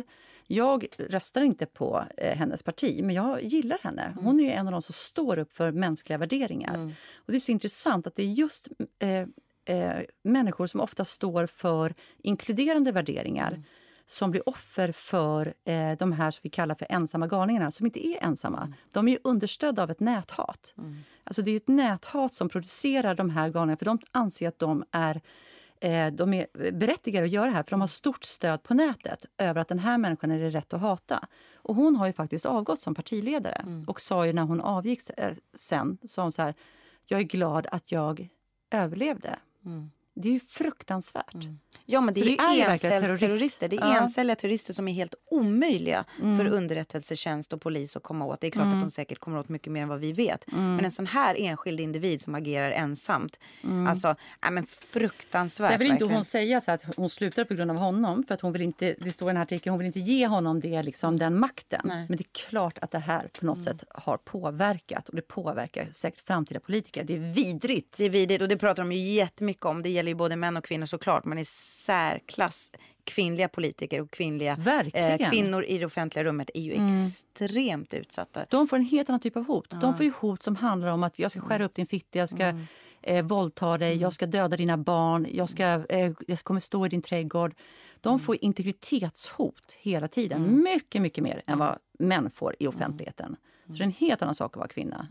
[0.46, 4.02] Jag röstar inte på eh, hennes parti, men jag gillar henne.
[4.02, 4.24] Mm.
[4.24, 6.74] Hon är en av de som står upp för mänskliga värderingar.
[6.74, 6.94] Mm.
[7.16, 8.68] Och Det är så intressant att det är just
[8.98, 9.26] eh,
[9.64, 13.62] eh, människor som ofta står för inkluderande värderingar mm.
[14.06, 18.06] som blir offer för eh, de här som vi kallar för ensamma galningarna, som inte
[18.06, 18.60] är ensamma.
[18.60, 18.74] Mm.
[18.92, 20.74] De är understödda av ett näthat.
[20.78, 20.96] Mm.
[21.24, 24.84] Alltså det är ett näthat som producerar de här galningarna, för de anser att de
[24.90, 25.20] är
[26.12, 29.60] de är berättigade att göra det här för de har stort stöd på nätet över
[29.60, 31.28] att den här människan är det rätt att hata.
[31.56, 33.84] Och hon har ju faktiskt avgått som partiledare mm.
[33.88, 36.54] och sa ju när hon avgick eh, sen, sa hon så här,
[37.06, 38.28] jag är glad att jag
[38.70, 39.38] överlevde.
[39.64, 39.90] Mm.
[40.14, 41.34] Det är ju fruktansvärt.
[41.34, 41.58] Mm.
[41.86, 43.68] Ja, men det är, det ju encellsterrorister.
[43.68, 44.02] Det är ja.
[44.02, 46.38] encelliga terrorister som är helt omöjliga mm.
[46.38, 48.40] för underrättelsetjänst och polis att komma åt.
[48.40, 48.78] Det är klart mm.
[48.78, 50.52] att de säkert kommer åt mycket mer än vad vi vet.
[50.52, 50.76] Mm.
[50.76, 53.86] Men en sån här enskild individ som agerar ensamt, mm.
[53.86, 55.70] alltså, ja, men fruktansvärt.
[55.70, 58.40] Sen vill inte hon säga så att hon slutar på grund av honom, för att
[58.40, 60.82] hon vill inte, det står i den här artikeln, hon vill inte ge honom det,
[60.82, 61.80] liksom, den makten.
[61.84, 62.06] Nej.
[62.08, 63.64] Men det är klart att det här på något mm.
[63.64, 67.04] sätt har påverkat och det påverkar säkert framtida politiker.
[67.04, 67.98] Det är vidrigt.
[67.98, 69.82] Det är vidrigt och det pratar de ju jättemycket om.
[69.82, 72.70] Det gäller ju både män och kvinnor såklart, men i särklass
[73.04, 74.58] kvinnliga politiker och kvinnliga
[74.94, 76.86] eh, kvinnor i det offentliga rummet är ju mm.
[76.86, 78.46] extremt utsatta.
[78.50, 79.66] De får en helt annan typ av hot.
[79.70, 79.76] Ja.
[79.76, 82.28] De får ju hot som handlar om att jag ska skära upp din fitta, jag
[82.28, 82.66] ska mm.
[83.02, 84.02] eh, våldta dig, mm.
[84.02, 87.54] jag ska döda dina barn, jag, ska, eh, jag kommer stå i din trädgård.
[88.00, 88.18] De mm.
[88.18, 90.44] får integritetshot hela tiden.
[90.44, 90.62] Mm.
[90.62, 93.36] Mycket, mycket mer än vad män får i offentligheten.
[93.66, 95.06] Så det är en helt annan sak att vara kvinna.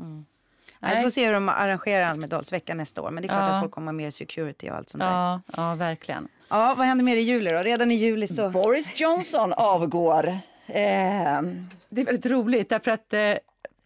[0.83, 0.97] Nej.
[0.97, 3.11] Vi får se hur de arrangerar Almedalsveckan nästa år.
[3.11, 3.55] Men det är klart ja.
[3.55, 5.63] att folk kommer mer security och allt sånt ja, där.
[5.63, 6.27] Ja, verkligen.
[6.49, 7.59] Ja, vad händer mer i juli då?
[7.59, 8.49] Redan i juli så...
[8.49, 10.27] Boris Johnson avgår.
[10.67, 11.41] Eh,
[11.89, 13.19] det är väldigt roligt därför att eh,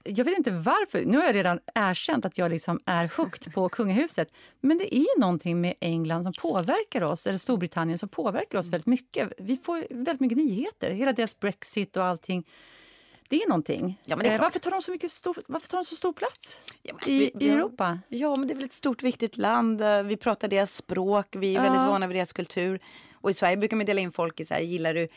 [0.03, 1.05] jag vet inte varför.
[1.05, 4.27] Nu har jag redan erkänt att jag liksom är hooked på kungahuset.
[4.61, 8.87] Men det är någonting med England som påverkar oss, eller Storbritannien som påverkar oss väldigt
[8.87, 9.33] mycket.
[9.37, 10.91] Vi får väldigt mycket nyheter.
[10.91, 12.43] Hela deras Brexit och allting.
[13.27, 14.01] Det är någonting.
[14.05, 16.59] Ja, är eh, varför, tar de så mycket stor, varför tar de så stor plats
[16.83, 17.99] ja, i, vi, i Europa?
[18.07, 19.81] Ja, men det är väl ett stort viktigt land.
[19.81, 22.79] Eh, vi pratar deras språk, vi är väldigt vana vid deras kultur.
[23.13, 25.07] Och i Sverige brukar man dela in folk i så här, gillar du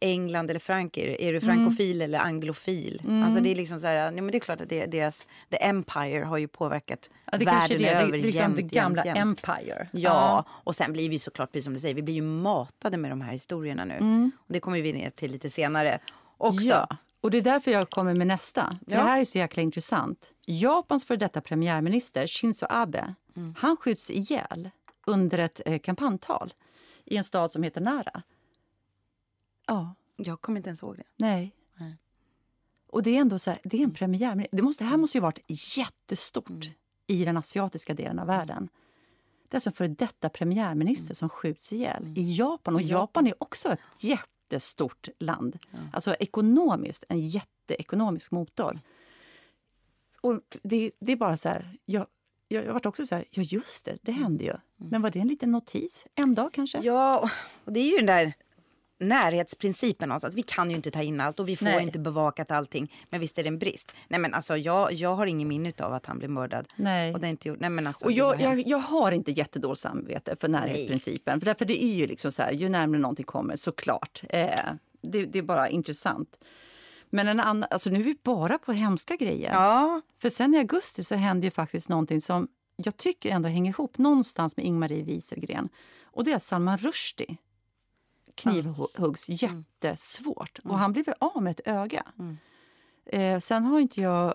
[0.00, 1.16] England eller Frankrike?
[1.28, 2.04] Är du frankofil mm.
[2.04, 3.02] eller anglofil?
[3.04, 3.22] Mm.
[3.22, 5.56] Alltså det är liksom så här, ja, men det är klart att det, deras, the
[5.56, 8.12] empire har ju påverkat ja, det världen det, över.
[8.12, 9.88] Det, det, liksom det gamla jämt, empire.
[9.92, 12.96] Ja, ja, och sen blir vi såklart, precis som du säger, vi blir ju matade
[12.96, 13.94] med de här historierna nu.
[13.94, 14.30] Mm.
[14.38, 15.98] Och det kommer vi ner till lite senare
[16.38, 16.66] också.
[16.66, 16.96] Ja.
[17.20, 18.78] Och Det är därför jag kommer med nästa.
[18.84, 18.98] För ja.
[18.98, 20.32] Det här är så jäkla intressant.
[20.46, 23.54] Japans för detta premiärminister Shinzo Abe mm.
[23.58, 24.70] han skjuts ihjäl
[25.06, 26.54] under ett eh, kampanjtal
[27.04, 28.22] i en stad som heter Nara.
[29.66, 29.94] Ja.
[30.16, 31.04] Jag kommer inte ens ihåg det.
[31.16, 31.52] Nej.
[31.74, 31.96] Nej.
[32.86, 34.56] Och det är ändå så här, det är en premiärminister.
[34.56, 35.44] Det, måste, det här måste ju varit
[35.76, 36.74] jättestort mm.
[37.06, 38.68] i den asiatiska delen av världen.
[39.48, 41.14] Det är alltså en före detta premiärminister mm.
[41.14, 42.14] som skjuts ihjäl mm.
[42.16, 42.74] i Japan.
[42.74, 45.58] Och Japan är också ett jätte jättestort land.
[45.70, 45.78] Ja.
[45.92, 48.80] Alltså ekonomiskt, en jätteekonomisk motor.
[50.20, 52.06] Och det, det är bara så här, jag,
[52.48, 54.50] jag, jag varit också så här, ja just det, det hände ju.
[54.50, 54.60] Mm.
[54.76, 56.06] Men var det en liten notis?
[56.14, 56.78] En dag kanske?
[56.78, 57.30] Ja,
[57.64, 58.34] och det är ju den där
[58.98, 60.34] närhetsprincipen någonstans.
[60.34, 61.82] Vi kan ju inte ta in allt och vi får Nej.
[61.82, 62.94] inte bevakat allting.
[63.10, 63.94] Men visst är det en brist.
[64.08, 66.68] Nej men alltså jag, jag har ingen minne av att han blev mördad.
[66.76, 67.14] Nej.
[67.14, 67.60] Och det är inte gjort.
[67.60, 68.04] Nej men alltså.
[68.04, 71.34] Och jag, jag, jag, har inte jättedåligt samvete för närhetsprincipen.
[71.34, 71.40] Nej.
[71.40, 74.22] För därför det är ju liksom så här, ju närmare någonting kommer såklart.
[74.28, 74.50] Eh,
[75.00, 76.38] det, det är bara intressant.
[77.10, 79.52] Men en annan, alltså nu är vi bara på hemska grejer.
[79.52, 80.00] Ja.
[80.18, 83.98] För sen i augusti så hände ju faktiskt någonting som jag tycker ändå hänger ihop
[83.98, 85.68] någonstans med Ingmarie Wieselgren.
[86.04, 87.36] Och det är Salman Rushdie
[88.36, 89.38] knivhuggs mm.
[89.40, 90.58] jättesvårt.
[90.64, 90.72] Mm.
[90.72, 92.06] Och han blev av med ett öga.
[92.18, 92.36] Mm.
[93.06, 94.34] Eh, sen har inte jag...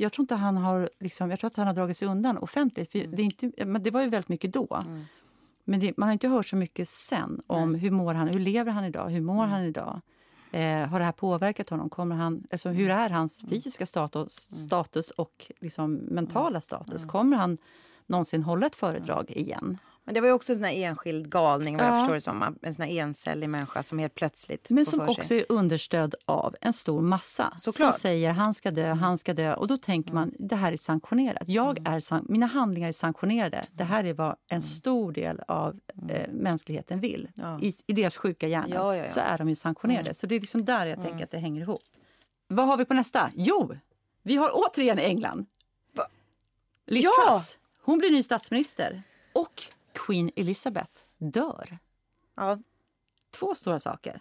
[0.00, 2.92] Jag tror inte han har, liksom, jag tror att han har dragit sig undan offentligt.
[2.92, 3.16] För mm.
[3.16, 4.80] det, är inte, men det var ju väldigt mycket då.
[4.84, 5.04] Mm.
[5.64, 8.72] Men det, man har inte hört så mycket sen om hur mår han, hur lever
[8.72, 9.50] han idag, hur mår mm.
[9.50, 10.00] han idag.
[10.52, 11.90] Eh, har det här påverkat honom?
[11.90, 14.34] Kommer han, alltså, hur är hans fysiska status,
[14.66, 17.04] status och liksom mentala status?
[17.04, 17.58] Kommer han
[18.06, 19.78] någonsin hålla ett föredrag igen?
[20.08, 21.90] Men det var ju också en sån enskild galning vad ja.
[21.90, 22.58] jag förstår det som.
[22.62, 27.00] En sån encellig människa som helt plötsligt Men som också är understödd av en stor
[27.00, 27.94] massa Såklart.
[27.94, 29.54] som säger han ska dö, han ska dö.
[29.54, 31.42] Och då tänker man det här är sanktionerat.
[31.46, 31.92] Jag mm.
[31.92, 33.66] är, mina handlingar är sanktionerade.
[33.72, 34.62] Det här är vad en mm.
[34.62, 36.16] stor del av mm.
[36.16, 37.28] eh, mänskligheten vill.
[37.34, 37.58] Ja.
[37.60, 40.14] I, I deras sjuka hjärnor ja, ja, så är de ju sanktionerade.
[40.14, 41.82] Så det är liksom där jag tänker att det hänger ihop.
[42.46, 43.30] Vad har vi på nästa?
[43.34, 43.76] Jo,
[44.22, 45.46] vi har återigen England.
[45.94, 46.04] Va?
[46.86, 47.58] Liz Truss.
[47.82, 49.02] Hon blir ny statsminister.
[49.32, 51.78] Och Queen Elizabeth dör.
[52.34, 52.58] Ja.
[53.30, 54.20] Två stora saker.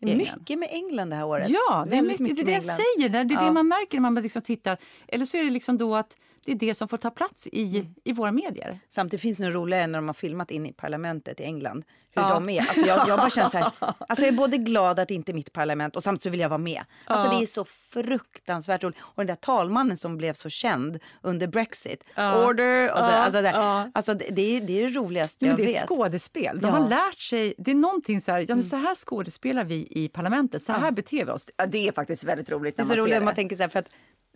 [0.00, 1.50] Mycket med England det här året.
[1.50, 3.08] Ja, det är, mycket, mycket det, det jag säger.
[3.08, 3.44] Det är ja.
[3.44, 4.78] det man märker när man liksom tittar.
[5.08, 6.16] Eller så är det liksom då att
[6.54, 7.94] det är det som får ta plats i, mm.
[8.04, 8.78] i våra medier.
[8.88, 11.84] Samtidigt finns det roligare när de har filmat in i parlamentet i England.
[12.10, 12.34] Hur ja.
[12.34, 12.60] de är.
[12.60, 13.72] Alltså jag, jag bara känner så här,
[14.08, 16.40] alltså jag är både glad att det inte är mitt parlament och samtidigt så vill
[16.40, 16.82] jag vara med.
[17.04, 17.38] Alltså ja.
[17.38, 18.98] det är så fruktansvärt roligt.
[19.00, 22.04] Och den där talmannen som blev så känd under Brexit.
[22.14, 22.46] Ja.
[22.46, 22.92] Order!
[22.92, 23.50] Och så, alltså, det,
[23.94, 25.66] alltså det, det, är, det är det roligaste jag vet.
[25.66, 26.60] Det är ett skådespel.
[26.60, 29.88] De har lärt sig, det är någonting så här, ja, men så här skådespelar vi
[29.90, 31.50] i parlamentet, så här beter vi oss.
[31.68, 33.24] det är faktiskt väldigt roligt när det är så roligt det.
[33.24, 33.88] man tänker så här, för att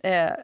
[0.03, 0.35] eh,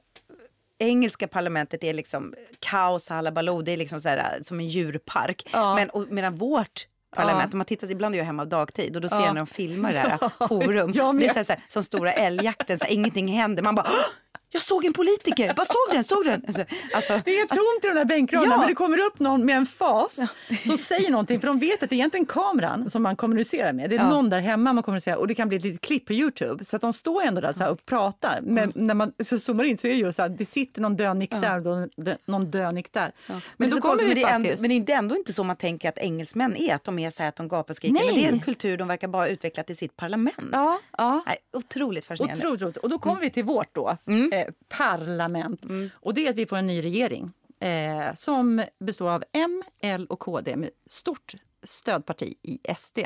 [0.79, 5.49] engelska parlamentet är liksom kaos, halabaloo, det är liksom så här, som en djurpark.
[5.51, 5.75] Ja.
[5.75, 7.57] Men, och, medan vårt parlament, ja.
[7.57, 9.25] man tittar, ibland är jag hemma dagtid och då ser ja.
[9.25, 12.11] jag när de filmar det här forum, det är så här, så här, som stora
[12.11, 13.63] älgjakten, så här, ingenting händer.
[13.63, 13.87] Man bara
[14.51, 16.03] jag såg en politiker, vad såg den?
[16.03, 16.43] Såg den?
[16.47, 18.57] Alltså, alltså, det är alltså, tomt i de där bänkraderna ja.
[18.57, 20.55] men det kommer upp någon med en fas ja.
[20.65, 23.89] som säger någonting för de vet att det är egentligen kameran som man kommunicerar med.
[23.89, 24.09] Det är ja.
[24.09, 26.75] någon där hemma man kommunicerar och det kan bli ett litet klipp på Youtube så
[26.75, 28.39] att de står ändå där så och pratar.
[28.41, 30.95] Men när man så zoomar in så är det ju så här, det sitter någon
[30.95, 31.89] dönick där och
[32.25, 33.11] någon dönick där.
[33.27, 35.89] Men, men, då kommer det, det ändå, men det är ändå inte så man tänker
[35.89, 37.93] att engelsmän är, att de är så här att de gapar och skriker.
[37.93, 38.05] Nej.
[38.05, 40.49] Men det är en kultur de verkar bara utveckla till sitt parlament.
[40.51, 41.23] Ja, ja.
[41.25, 42.47] Nej, otroligt fascinerande.
[42.47, 43.23] Otroligt, och då kommer mm.
[43.23, 44.38] vi till vårt då, mm.
[44.39, 45.63] Eh, parlament.
[45.63, 45.89] Mm.
[45.93, 50.07] Och det är att vi får en ny regering eh, som består av M, L
[50.09, 52.99] och KD med stort stödparti i SD.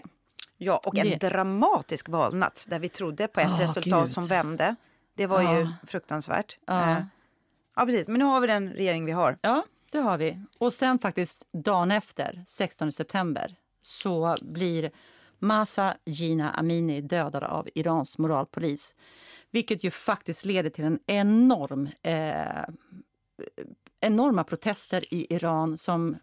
[0.58, 1.30] Ja, och en det...
[1.30, 4.14] dramatisk valnatt där vi trodde på ett oh, resultat Gud.
[4.14, 4.76] som vände.
[5.16, 5.60] Det var ja.
[5.60, 6.60] ju fruktansvärt.
[6.66, 6.92] Ja.
[6.92, 7.04] Eh,
[7.76, 8.08] ja, precis.
[8.08, 9.38] Men nu har vi den regering vi har.
[9.42, 10.42] Ja, det har vi.
[10.58, 14.92] Och sen faktiskt dagen efter, 16 september, så blir
[15.44, 18.96] Masa Jina Amini dödad av Irans moralpolis.
[19.52, 22.64] Vilket ju faktiskt leder till en enorm, eh,
[24.00, 26.18] enorma protester i Iran som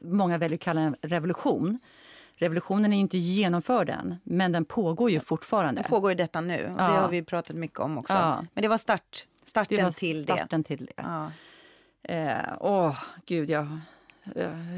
[0.00, 1.78] många väljer att kalla en revolution.
[2.34, 5.82] Revolutionen är inte genomförd än, men den pågår ju fortfarande.
[5.82, 6.74] Det pågår i detta nu.
[6.78, 6.84] Ja.
[6.84, 8.14] Det har vi pratat mycket om också.
[8.14, 8.44] Ja.
[8.54, 10.66] Men det var start, starten, det var till, starten det.
[10.66, 10.92] till det.
[10.96, 11.32] Ja.
[12.02, 13.78] Eh, åh, gud, jag,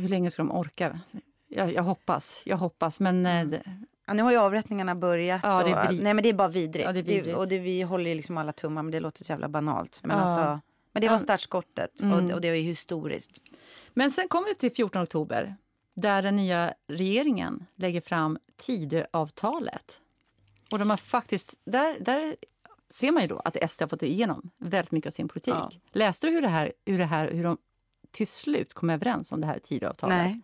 [0.01, 1.01] hur länge ska de orka?
[1.49, 3.01] Jag, jag hoppas, jag hoppas.
[3.01, 3.61] Men eh, mm.
[4.07, 5.41] Ja, nu har ju avrättningarna börjat.
[5.45, 6.85] Ja, det är nej, men det är bara vidrigt.
[6.85, 7.27] Ja, det är vidrigt.
[7.27, 10.01] Det, och det, vi håller ju liksom alla tummar, men det låter så jävla banalt.
[10.03, 10.25] Men, ja.
[10.25, 10.61] alltså,
[10.93, 12.27] men det var startskottet mm.
[12.27, 13.41] och, och, det ju historiskt.
[13.95, 15.57] Men sen kommer vi till 14 oktober
[15.95, 20.01] där den nya regeringen lägger fram Tidöavtalet.
[20.71, 22.37] Och de har faktiskt, där, där
[22.91, 25.55] ser man ju då att SD har fått igenom väldigt mycket av sin politik.
[25.55, 25.71] Ja.
[25.93, 27.59] Läste du hur, det här, hur, det här, hur de
[28.11, 30.17] till slut kom överens om det här Tidöavtalet?
[30.17, 30.41] Nej.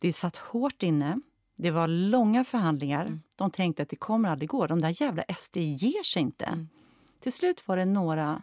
[0.00, 1.20] Det satt hårt inne.
[1.56, 3.06] Det var långa förhandlingar.
[3.06, 3.22] Mm.
[3.36, 4.66] De tänkte att det kommer aldrig gå.
[4.66, 6.44] De där jävla SD ger sig inte.
[6.44, 6.68] Mm.
[7.20, 8.42] Till slut var det några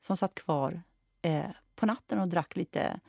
[0.00, 0.82] som satt kvar
[1.22, 3.00] eh, på natten och drack lite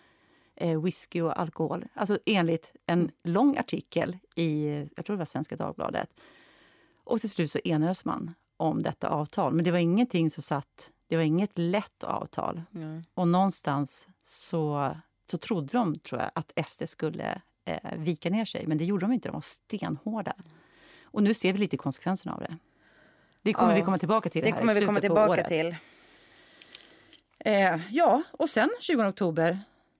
[0.55, 1.85] eh, whisky och alkohol.
[1.93, 3.11] Alltså enligt en mm.
[3.23, 6.09] lång artikel i jag tror det var Svenska Dagbladet.
[7.03, 9.53] Och till slut så enades man om detta avtal.
[9.53, 10.91] Men det var ingenting som satt...
[11.07, 12.61] Det var inget lätt avtal.
[13.13, 14.95] Och någonstans så,
[15.31, 18.67] så trodde de, tror jag, att SD skulle eh, vika ner sig.
[18.67, 20.33] Men det gjorde de inte, de var stenhårda.
[21.03, 22.57] Och nu ser vi lite konsekvenserna av det.
[23.41, 24.41] Det kommer ja, vi komma tillbaka till.
[24.41, 25.75] Det, det kommer vi komma tillbaka till.
[27.39, 29.59] Eh, ja, och sen 20 oktober,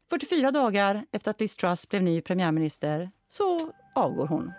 [0.10, 4.52] 44 dagar efter att Liz Truss blev ny premiärminister, så avgår hon.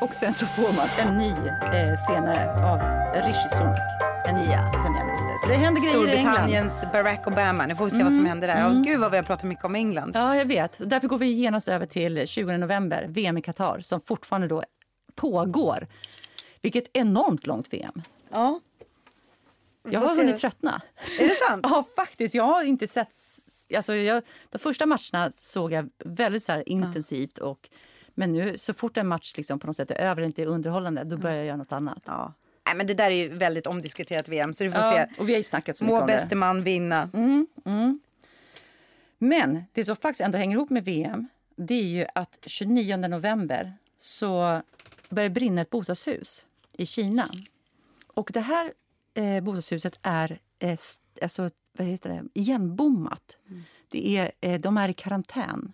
[0.00, 2.78] Och sen så får man en ny eh, senare av
[3.14, 5.36] Rishi Sunak, en ny premiärminister.
[5.42, 6.34] Så det händer grejer i England.
[6.34, 7.66] Storbritanniens Barack Obama.
[7.66, 8.06] Nu får vi se mm.
[8.06, 8.56] vad som mm, händer där.
[8.56, 8.76] Mm.
[8.76, 10.12] Oh, gud vad vi har pratat mycket om England.
[10.14, 10.76] Ja, jag vet.
[10.78, 14.62] Därför går vi genast över till 20 november, VM i Qatar, som fortfarande då
[15.14, 15.86] pågår.
[16.62, 18.02] Vilket enormt långt VM.
[18.30, 18.60] Ja.
[19.90, 20.82] Jag har hunnit tröttna.
[21.20, 21.66] Är det sant?
[21.70, 22.34] ja, faktiskt.
[22.34, 23.14] Jag har inte sett
[23.76, 27.38] alltså jag, de första matcherna såg jag väldigt så intensivt.
[27.38, 27.68] Och,
[28.14, 31.04] men nu så fort en match liksom på något sätt är över, inte är underhållande,
[31.04, 32.02] då börjar jag göra något annat.
[32.06, 32.32] Ja.
[32.72, 35.20] Nej, men det där är ju väldigt omdiskuterat VM, så du får Ja, se.
[35.20, 37.10] och vi har ju snackat så Må bäste man vinna.
[39.18, 43.72] Men det som faktiskt ändå hänger ihop med VM det är ju att 29 november
[43.96, 44.62] så
[45.08, 47.30] börjar det brinna ett bostadshus i Kina.
[48.06, 48.72] Och det här
[49.14, 50.78] eh, bostadshuset är eh,
[51.22, 52.24] alltså, vad heter det?
[52.34, 53.36] igenbommat.
[53.88, 55.72] Det är, eh, de är i karantän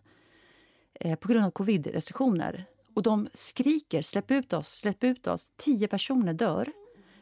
[1.00, 2.64] eh, på grund av covid-restriktioner.
[2.94, 5.50] Och de skriker släpp ut oss, släpp ut oss.
[5.56, 6.68] Tio personer dör.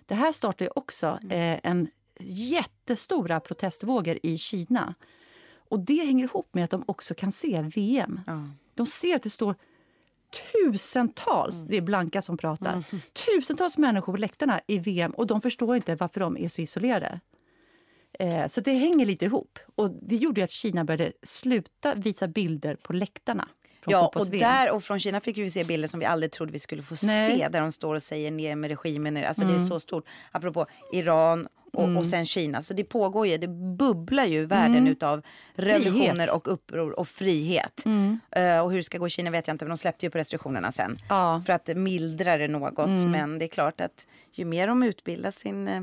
[0.06, 1.88] Det här startar ju också eh, en
[2.20, 4.94] jättestora protestvågor i Kina.
[5.68, 8.20] Och Det hänger ihop med att de också kan se VM.
[8.74, 9.54] De ser att det står
[10.52, 15.76] tusentals, det är Blanka som pratar, tusentals människor på läktarna i VM och de förstår
[15.76, 17.20] inte varför de är så isolerade.
[18.18, 19.58] Eh, så det hänger lite ihop.
[19.74, 23.48] Och Det gjorde att Kina började sluta visa bilder på läktarna.
[23.90, 26.52] Från Ja, och där och från Kina fick vi se bilder som vi aldrig trodde
[26.52, 27.38] vi skulle få Nej.
[27.38, 27.48] se.
[27.48, 29.16] Där de står och säger ner med regimen.
[29.16, 30.04] Alltså det är så stort.
[30.32, 32.62] Apropå Iran och, och sen Kina.
[32.62, 35.22] Så det pågår ju, det bubblar ju världen utav
[35.54, 36.30] revolutioner Frihet.
[36.30, 37.84] och uppror och frihet.
[38.30, 40.10] Eh, och hur det ska gå i Kina vet jag inte, men de släppte ju
[40.10, 40.96] på restriktionerna sen.
[41.08, 41.42] Ja.
[41.46, 42.88] För att mildra det något.
[42.88, 45.82] Men det är klart att ju mer de utbildar sin eh,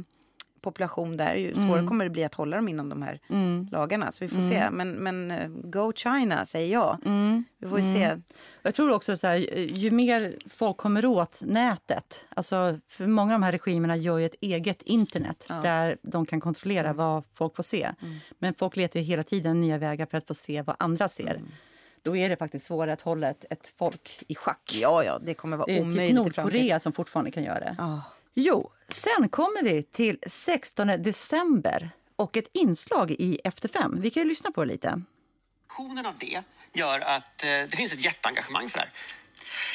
[0.64, 3.20] population där, ju svårare kommer det bli att hålla dem inom de här
[3.72, 4.12] lagarna.
[4.12, 4.70] Så vi får se.
[4.72, 6.98] Men, men eh, go China, säger jag.
[7.58, 8.18] Vi får se.
[8.62, 9.36] Jag tror också så här,
[9.78, 12.26] ju mer folk kommer åt nätet...
[12.36, 16.42] Alltså, för Många av de här regimerna gör ju ett eget internet där de kan
[16.42, 17.90] kontrollera vad folk får se.
[18.40, 21.42] Men folk letar ju hela tiden nya vägar för att få se vad andra ser.
[22.02, 24.78] Då är det faktiskt svårare att hålla ett, ett folk i schack.
[24.82, 27.76] Ja, ja, det kommer vara Det är omöjligt typ Nordkorea som fortfarande kan göra det.
[27.78, 28.02] Ja.
[28.34, 34.02] Jo, sen kommer vi till 16 december och ett inslag i Efter fem.
[34.02, 35.02] Vi kan ju lyssna på det lite.
[35.68, 36.44] Kombinationen av det
[36.74, 38.92] gör att eh, det finns ett jätteengagemang för det här.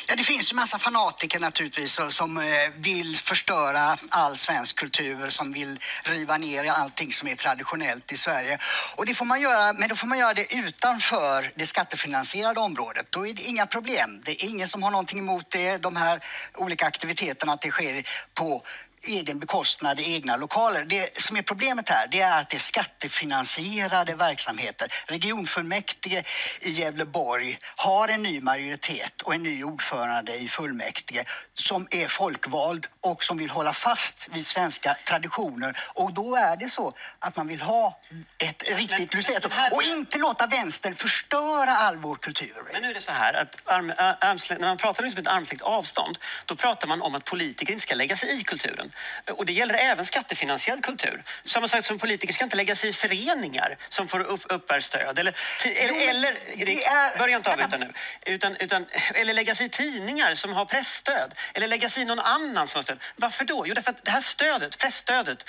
[0.09, 2.45] Ja, det finns ju massa fanatiker naturligtvis som- eh,
[2.77, 8.59] vill förstöra all svensk kultur, som vill riva ner allting som är traditionellt i Sverige.
[8.97, 13.07] Och det får man göra, men då får man göra det utanför det skattefinansierade området.
[13.11, 14.23] Då är det inga problem.
[14.25, 18.09] Det är ingen som har någonting emot det, de här olika aktiviteterna, att det sker
[18.35, 18.63] på
[19.03, 20.85] egen bekostnad i egna lokaler.
[20.85, 24.93] Det som är problemet här det är att det är skattefinansierade verksamheter.
[25.07, 26.25] Regionfullmäktige
[26.61, 32.87] i Gävleborg har en ny majoritet och en ny ordförande i fullmäktige som är folkvald
[33.01, 35.79] och som vill hålla fast vid svenska traditioner.
[35.95, 38.01] Och då är det så att man vill ha
[38.39, 42.57] ett riktigt luciatåg och inte låta vänstern förstöra all vår kultur.
[42.73, 46.19] Men nu är det så här att arm, när man pratar liksom ett armslängds avstånd,
[46.45, 48.88] då pratar man om att politiker inte ska lägga sig i kulturen.
[49.31, 51.23] Och det gäller även skattefinansierad kultur.
[51.45, 55.19] Samma sak som politiker ska inte lägga sig i föreningar som får upp, uppbär stöd.
[55.19, 55.35] Eller,
[55.67, 57.93] eller, eller det är- börja inte avbryta nu.
[58.27, 61.35] Utan, utan, eller lägga sig i tidningar som har pressstöd.
[61.55, 62.99] Eller lägga sig i någon annan som har stöd.
[63.17, 63.65] Varför då?
[63.67, 65.45] Jo, därför att det här stödet, pressstödet,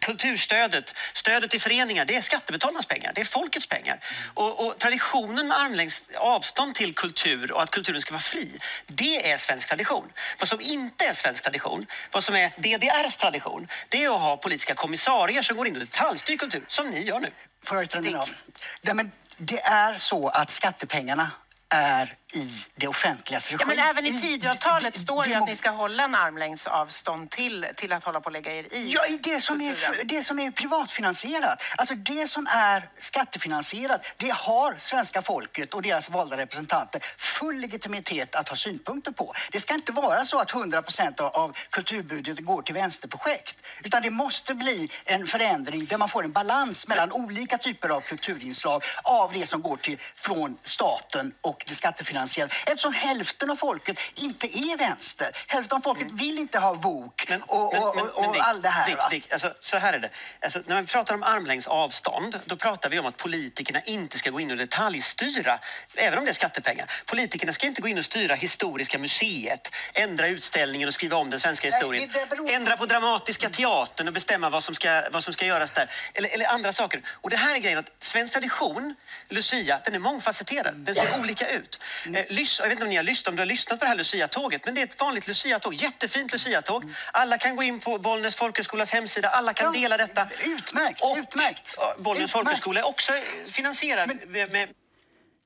[0.00, 3.12] kulturstödet, stödet till föreningar, det är skattebetalarnas pengar.
[3.14, 4.00] Det är folkets pengar.
[4.34, 9.30] Och, och traditionen med armlängds avstånd till kultur och att kulturen ska vara fri, det
[9.32, 10.12] är svensk tradition.
[10.38, 12.52] Vad som inte är svensk tradition, vad som är
[12.84, 16.90] DDRs tradition, det är att ha politiska kommissarier som går in och detaljstyr kultur, som
[16.90, 17.30] ni gör nu.
[17.64, 21.30] Får jag yttra mig det är så att skattepengarna
[21.68, 23.56] är i det offentligas regi.
[23.60, 27.66] Ja, men även i Tidöavtalet står det att ni ska hålla en armlängds avstånd till,
[27.76, 30.38] till att hålla på och lägga er i Ja, i det som, är, det som
[30.38, 31.62] är privatfinansierat.
[31.76, 38.34] Alltså det som är skattefinansierat, det har svenska folket och deras valda representanter full legitimitet
[38.34, 39.32] att ha synpunkter på.
[39.52, 43.56] Det ska inte vara så att 100 procent av, av kulturbudgeten går till vänsterprojekt.
[43.84, 48.00] Utan det måste bli en förändring där man får en balans mellan olika typer av
[48.00, 52.23] kulturinslag av det som går till från staten och det skattefinansierade.
[52.66, 55.30] Eftersom hälften av folket inte är vänster.
[55.46, 58.86] Hälften av folket vill inte ha VOK och, och, och, och Dick, all det här.
[58.86, 58.96] Dick?
[59.10, 60.10] Dick, alltså, så här är det.
[60.42, 64.30] Alltså, när vi pratar om armlängds avstånd, då pratar vi om att politikerna inte ska
[64.30, 65.58] gå in och detaljstyra,
[65.96, 66.90] även om det är skattepengar.
[67.06, 71.40] Politikerna ska inte gå in och styra Historiska museet, ändra utställningen och skriva om den
[71.40, 72.10] svenska Nej, historien.
[72.12, 75.70] det beror- Ändra på Dramatiska teatern och bestämma vad som ska, vad som ska göras
[75.70, 75.90] där.
[76.14, 77.02] Eller, eller andra saker.
[77.08, 78.94] Och det här är grejen att svensk tradition,
[79.28, 80.74] Lucia, den är mångfacetterad.
[80.76, 81.80] Den ser olika ut.
[82.16, 83.88] Eh, lys, jag vet inte om ni har lyssnat, om du har lyssnat på det
[83.88, 85.74] här Lucia-tåget, men det är ett vanligt Lucia-tåg.
[85.74, 86.82] Jättefint Lucia-tåg.
[87.12, 90.26] Alla kan gå in på Bollnäs folkhögskolas hemsida, alla kan Ja, dela detta.
[90.46, 91.76] utmärkt, Och utmärkt.
[91.98, 93.12] Bollnäs folkhögskola är också
[93.46, 94.68] finansierad med, med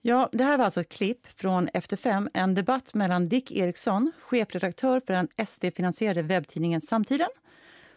[0.02, 4.12] Ja, det här var alltså ett klipp från Efter fem, en debatt mellan Dick Eriksson,
[4.20, 7.28] chefredaktör för den SD-finansierade webbtidningen Samtiden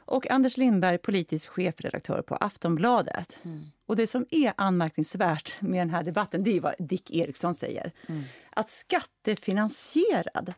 [0.06, 3.38] och Anders Lindberg, politisk chefredaktör på Aftonbladet.
[3.44, 3.72] Mm.
[3.88, 7.92] Och Det som är anmärkningsvärt med den här debatten det är vad Dick Eriksson säger.
[8.10, 8.24] Mm.
[8.56, 10.54] Att skattefinansierad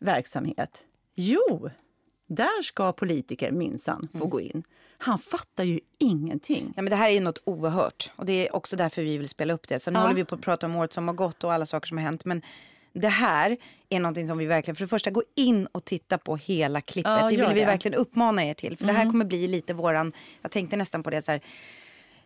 [0.00, 1.70] verksamhet, jo,
[2.26, 4.20] där ska politiker minsann Mm.
[4.20, 4.62] få gå in.
[4.98, 6.64] Han fattar ju ingenting.
[6.64, 8.10] Nej, men det här är något oerhört.
[8.16, 9.78] Och det är också därför vi vill spela upp det.
[9.78, 10.02] Så nu Ja.
[10.02, 12.04] håller vi på att prata om året som har gått och alla saker som har
[12.04, 12.24] hänt.
[12.24, 12.42] Men
[12.92, 13.56] det här
[13.88, 17.10] är någonting som vi verkligen, för det första, gå in och titta på hela klippet.
[17.12, 17.66] Ja, det vill vi det.
[17.66, 18.76] verkligen uppmana er till.
[18.76, 19.02] För det Mm.
[19.04, 20.12] här kommer bli lite våran,
[20.42, 21.40] jag tänkte nästan på det så här,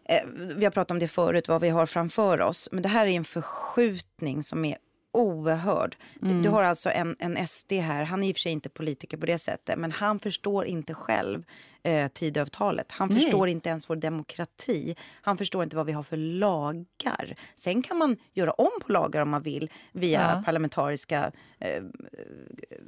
[0.05, 0.21] eh,
[0.57, 2.69] vi har pratat om det förut, vad vi har framför oss.
[2.73, 4.77] Men det här är en förskjutning som är
[5.19, 5.97] oerhörd.
[6.23, 6.43] Mm.
[6.43, 9.17] Du har alltså en, en SD här, han är i och för sig inte politiker
[9.17, 11.45] på det sättet, men han förstår inte själv
[11.83, 12.87] eh, Tidöavtalet.
[12.93, 13.21] Han Nej.
[13.21, 14.97] förstår inte ens vår demokrati.
[15.23, 17.37] Han förstår inte vad vi har för lagar.
[17.57, 20.43] Sen kan man göra om på lagar om man vill via Ja.
[20.45, 21.83] parlamentariska eh,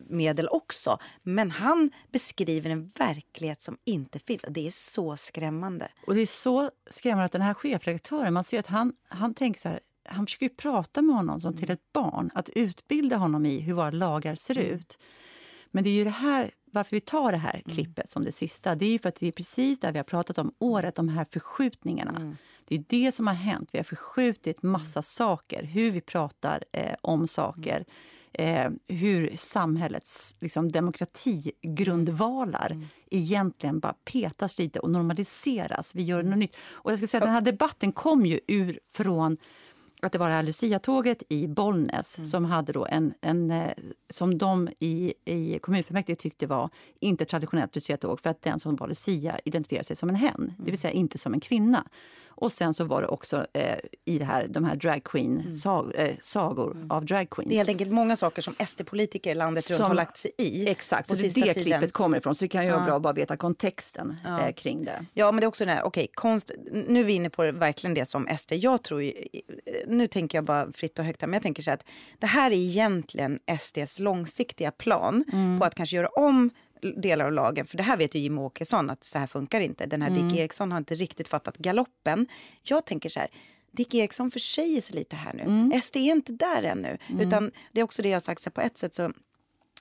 [0.08, 0.98] medel också.
[1.22, 4.44] Men han beskriver en verklighet som inte finns.
[4.48, 5.88] Det är så skrämmande.
[6.06, 9.60] Och det är så skrämmande att den här chefredaktören, man ser att han, han tänker
[9.60, 9.80] så här,
[10.10, 13.74] han försöker ju prata med honom som till ett barn, att utbilda honom i hur
[13.74, 14.98] våra lagar ser ut.
[15.70, 18.74] Men det är ju det här, varför vi tar det här klippet som det sista,
[18.74, 21.08] det är ju för att det är precis där vi har pratat om året, de
[21.08, 22.36] här förskjutningarna.
[22.64, 23.68] Det är det som har hänt.
[23.72, 27.84] Vi har förskjutit massa saker, hur vi pratar eh, om saker.
[28.32, 35.94] Eh, hur samhällets liksom, demokratigrundvalar egentligen bara petas lite och normaliseras.
[35.94, 36.56] Vi gör något nytt.
[36.70, 39.36] Och jag ska säga att den här debatten kom ju ur från
[40.02, 43.70] att det var det här Lucia-tåget i Bollnäs som hade då en, en eh,
[44.10, 46.70] som de i, i kommunfullmäktige tyckte var
[47.00, 50.70] inte traditionellt Lucia-tåg för att den som var Lucia identifierade sig som en hen, det
[50.70, 51.84] vill säga inte som en kvinna.
[52.32, 55.92] Och sen så var det också eh, i det här, de här drag queen, sag,
[55.94, 57.48] eh, sagor av drag queens.
[57.48, 60.68] Det är helt enkelt många saker som SD-politiker landet runt Som- har lagt sig i.
[60.68, 61.54] Exakt, så det är det tiden.
[61.54, 62.34] klippet kommer ifrån.
[62.34, 62.86] Så det kan ju vara Ja.
[62.86, 65.04] bra att bara veta kontexten eh, kring det.
[65.12, 66.50] Ja, men det är också den här, okej, konst,
[66.88, 69.12] nu är vi inne på verkligen det som SD, jag tror ju,
[69.90, 71.84] nu tänker jag bara fritt och högt här, men jag tänker så här att
[72.18, 75.24] det här är egentligen SDs långsiktiga plan
[75.58, 76.50] på att kanske göra om
[76.96, 79.86] delar av lagen, för det här vet ju Jimmie Åkesson att så här funkar inte.
[79.86, 82.26] Den här Dick Eriksson har inte riktigt fattat galoppen.
[82.62, 83.28] Jag tänker så här,
[83.72, 85.80] Dick Eriksson försäger sig lite här nu.
[85.82, 88.60] SD är inte där ännu, utan det är också det jag har sagt, så på
[88.60, 89.12] ett sätt så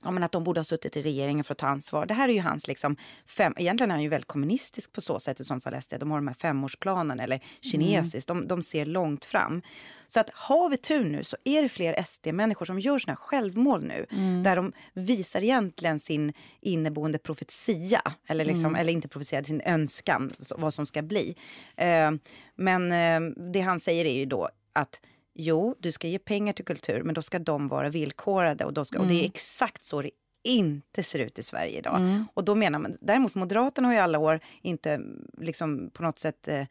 [0.04, 2.06] Ja, men att de borde ha suttit i regeringen för att ta ansvar.
[2.06, 2.68] Det här är ju hans...
[2.68, 2.96] Liksom,
[3.26, 5.74] fem, egentligen är han ju väldigt kommunistisk på så sätt i så fall.
[6.00, 8.28] De har de här femårsplanen eller kinesiskt.
[8.28, 9.62] De, de ser långt fram.
[10.08, 13.18] Så att har vi tur nu så är det fler SD-människor som gör såna här
[13.18, 14.06] självmål nu.
[14.44, 18.02] Där de visar egentligen sin inneboende profetia.
[18.28, 21.36] Eller, liksom, eller inte profetia, sin önskan, vad som ska bli.
[21.76, 22.12] Eh,
[22.56, 25.02] men eh, det han säger är ju då att
[25.42, 28.66] Jo, du ska ge pengar till kultur, men då ska de vara villkorade.
[28.66, 30.10] Och, då ska, och det är exakt så det
[30.44, 32.24] inte ser ut i Sverige idag.
[32.34, 35.00] Och då menar man, däremot Moderaterna har ju alla år inte
[35.38, 36.64] liksom på något sätt eh,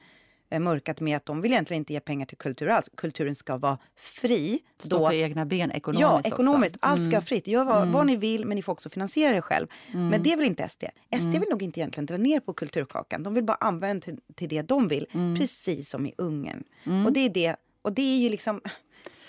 [0.51, 2.91] eh, mörkat med att de vill egentligen inte ge pengar till kultur alls.
[2.97, 4.59] Kulturen ska vara fri.
[4.79, 6.29] Stå på egna ben ekonomiskt Ja, också.
[6.29, 6.77] ekonomiskt.
[6.81, 7.47] Allt ska vara fritt.
[7.47, 7.93] Gör vad, Mm.
[7.93, 9.67] vad ni vill, men ni får också finansiera det själv.
[9.93, 10.85] Men det vill inte SD.
[11.17, 11.41] SD Mm.
[11.41, 13.23] vill nog inte egentligen dra ner på kulturkakan.
[13.23, 15.07] De vill bara använda till, till det de vill.
[15.15, 15.37] Mm.
[15.39, 16.65] Precis som i Ungern.
[17.07, 17.57] Och det är det.
[17.89, 18.61] Och det är ju liksom...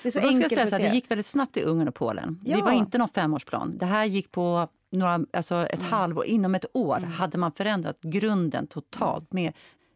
[0.03, 0.89] Det är så ska enkelt säga att säga.
[0.89, 2.39] det gick väldigt snabbt i Ungern och Polen.
[2.43, 2.63] Det Ja.
[2.65, 3.77] var inte någon femårsplan.
[3.77, 6.25] Det här gick på några, alltså ett halvår.
[6.25, 9.53] Inom ett år hade man förändrat grunden totalt med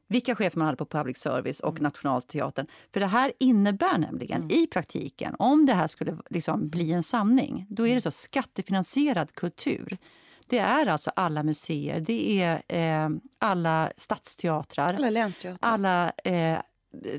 [0.07, 2.67] vilka chefer man hade på public service och Nationalteatern.
[2.93, 7.65] För det här innebär nämligen i praktiken, om det här skulle liksom bli en sanning,
[7.69, 9.97] då är det så skattefinansierad kultur.
[10.47, 13.09] Det är alltså alla museer, det är eh,
[13.39, 15.57] alla stadsteatrar, Alla länsteatrar.
[15.71, 16.59] alla eh,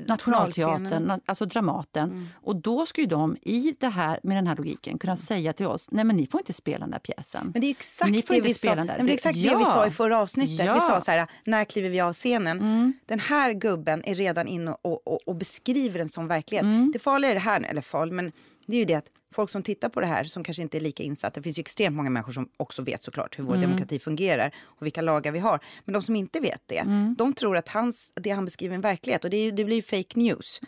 [0.07, 2.27] Nationalteatern, na- alltså Dramaten.
[2.35, 5.87] Och då ju de i det här, med den här logiken kunna säga till oss,
[5.91, 7.49] nej men ni får inte spela den där pjäsen.
[7.53, 8.75] Men det är exakt Ni får det vi spela sa.
[8.75, 8.93] den där.
[8.93, 9.65] Nej, men det är exakt det vi Ja.
[9.65, 10.65] sa i förra avsnittet.
[10.65, 10.73] Ja.
[10.73, 12.93] Vi sa så här, när kliver vi av scenen?
[13.05, 16.65] Den här gubben är redan inne och, och, och beskriver en sån verklighet.
[16.93, 18.31] Det farliga är det här, eller farligt, men
[18.67, 20.81] det är ju det att folk som tittar på det här som kanske inte är
[20.81, 23.99] lika insatta, det finns ju extremt många människor som också vet såklart hur vår demokrati
[23.99, 25.59] fungerar och vilka lagar vi har.
[25.85, 26.83] Men de som inte vet det,
[27.17, 29.75] de tror att hans, det han beskriver är en verklighet och det, är, det blir
[29.75, 30.59] ju fake news.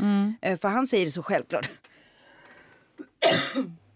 [0.42, 1.70] Eh, För han säger det så självklart.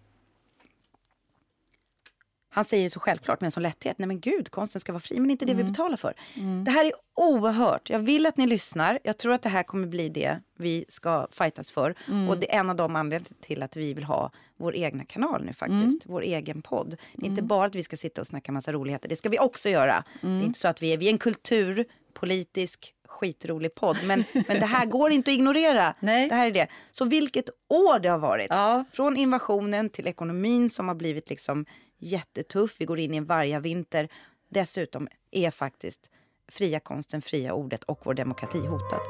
[2.54, 3.98] Han säger det så självklart med en sån lätthet.
[4.00, 6.14] Nej men gud, konsten ska vara fri, men inte det vi betalar för.
[6.66, 7.90] Det här är oerhört.
[7.90, 9.00] Jag vill att ni lyssnar.
[9.04, 11.96] Jag tror att det här kommer bli det vi ska fightas för.
[12.30, 15.44] Och det är en av de anledningarna till att vi vill ha vår egna kanal
[15.46, 16.04] nu faktiskt.
[16.06, 16.96] Vår egen podd.
[17.14, 19.10] Det är inte bara att vi ska sitta och snacka massa roligheter.
[19.10, 20.04] Det ska vi också göra.
[20.22, 23.98] Det är inte så att vi är, vi är en kulturpolitisk skitrolig podd.
[24.06, 25.96] Men, men det här går inte att ignorera.
[26.00, 26.30] Nej.
[26.30, 26.68] Det här är det.
[26.92, 28.48] Så vilket år det har varit.
[28.50, 28.86] Ja.
[28.94, 31.66] Från invasionen till ekonomin som har blivit liksom
[32.02, 32.76] jättetuff.
[32.78, 34.10] Vi går in i en vargavinter.
[34.50, 36.10] dessutom är faktiskt
[36.48, 39.02] fria konsten, fria ordet och vår demokrati hotad.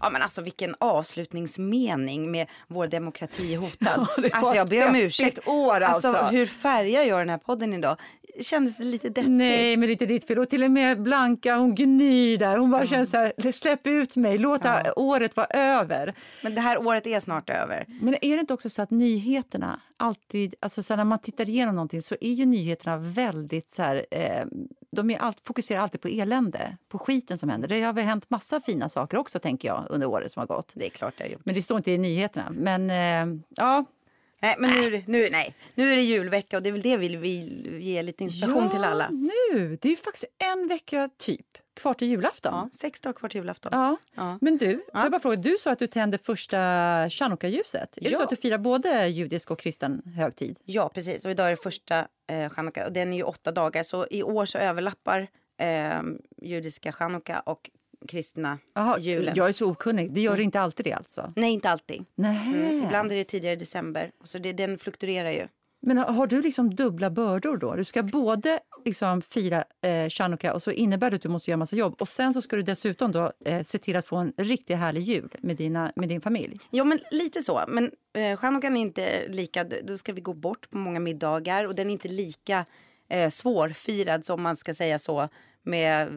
[0.00, 4.06] Ja men alltså vilken avslutningsmening med vår demokrati hotad.
[4.16, 5.48] var alltså jag ber om ursäkt.
[5.48, 6.12] år, alltså.
[6.12, 7.96] hur färgar jag den här podden idag?
[8.40, 9.30] Kändes det lite deppigt?
[9.30, 10.38] Nej, men det är inte ditt fel.
[10.38, 12.56] Och till och med Blanka, hon gnyr där.
[12.56, 14.92] Hon bara känner så här, släpp ut mig, låt Ja.
[14.96, 16.14] året vara över.
[16.42, 17.84] Men det här året är snart över.
[18.00, 21.74] Men är det inte också så att nyheterna alltid, alltså så när man tittar igenom
[21.74, 24.44] någonting så är ju nyheterna väldigt så här, eh,
[24.90, 27.68] de är allt, fokuserar alltid på elände, på skiten som händer.
[27.68, 30.72] Det har väl hänt massa fina saker också tänker jag under året som har gått.
[30.74, 31.42] Det är klart det har gjort.
[31.44, 32.50] Men det står inte i nyheterna.
[32.50, 33.84] Men eh, ja,
[34.42, 35.54] Nej, men nu, nu, nej.
[35.74, 38.70] nu är det julvecka och det är väl det vi vill ge lite inspiration ja,
[38.70, 39.10] till alla.
[39.10, 39.78] nu!
[39.80, 42.54] Det är faktiskt en vecka typ kvar till julafton.
[42.54, 43.70] Ja, sex dagar kvar till julafton.
[43.74, 43.96] Ja.
[44.14, 44.38] Ja.
[44.40, 45.02] Men du, Ja.
[45.02, 46.56] jag bara fråga, du sa att du tände första
[47.10, 47.96] chanukka-ljuset.
[47.96, 48.16] Är det Ja.
[48.16, 50.58] så att du firar både judisk och kristen högtid?
[50.64, 51.24] Ja, precis.
[51.24, 53.82] Och idag är det första eh, chanukka och den är ju åtta dagar.
[53.82, 55.28] Så i år så överlappar
[55.60, 56.00] eh,
[56.42, 57.70] judiska chanukka och
[58.08, 59.34] kristna Jaha, julen.
[59.36, 60.12] jag är så okunnig.
[60.12, 61.32] Det gör inte alltid det alltså?
[61.36, 62.04] Nej, inte alltid.
[62.14, 62.46] Nej.
[62.46, 62.84] Mm.
[62.84, 64.10] Ibland är det tidigare i december.
[64.24, 65.48] Så det, den fluktuerar ju.
[65.80, 67.74] Men har har du liksom dubbla bördor då?
[67.74, 71.58] Du ska både liksom fira eh, chanukka och så innebär det att du måste göra
[71.58, 71.96] massa jobb.
[72.00, 75.00] Och sen så ska du dessutom då eh, se till att få en riktigt härlig
[75.00, 76.58] jul med, dina, med din familj.
[76.70, 77.64] Ja, men lite så.
[77.68, 79.64] Men eh, chanukkan är inte lika...
[79.64, 82.66] Då ska vi gå bort på många middagar och den är inte lika
[83.08, 85.28] eh, svårfirad som man ska säga så
[85.62, 86.08] med...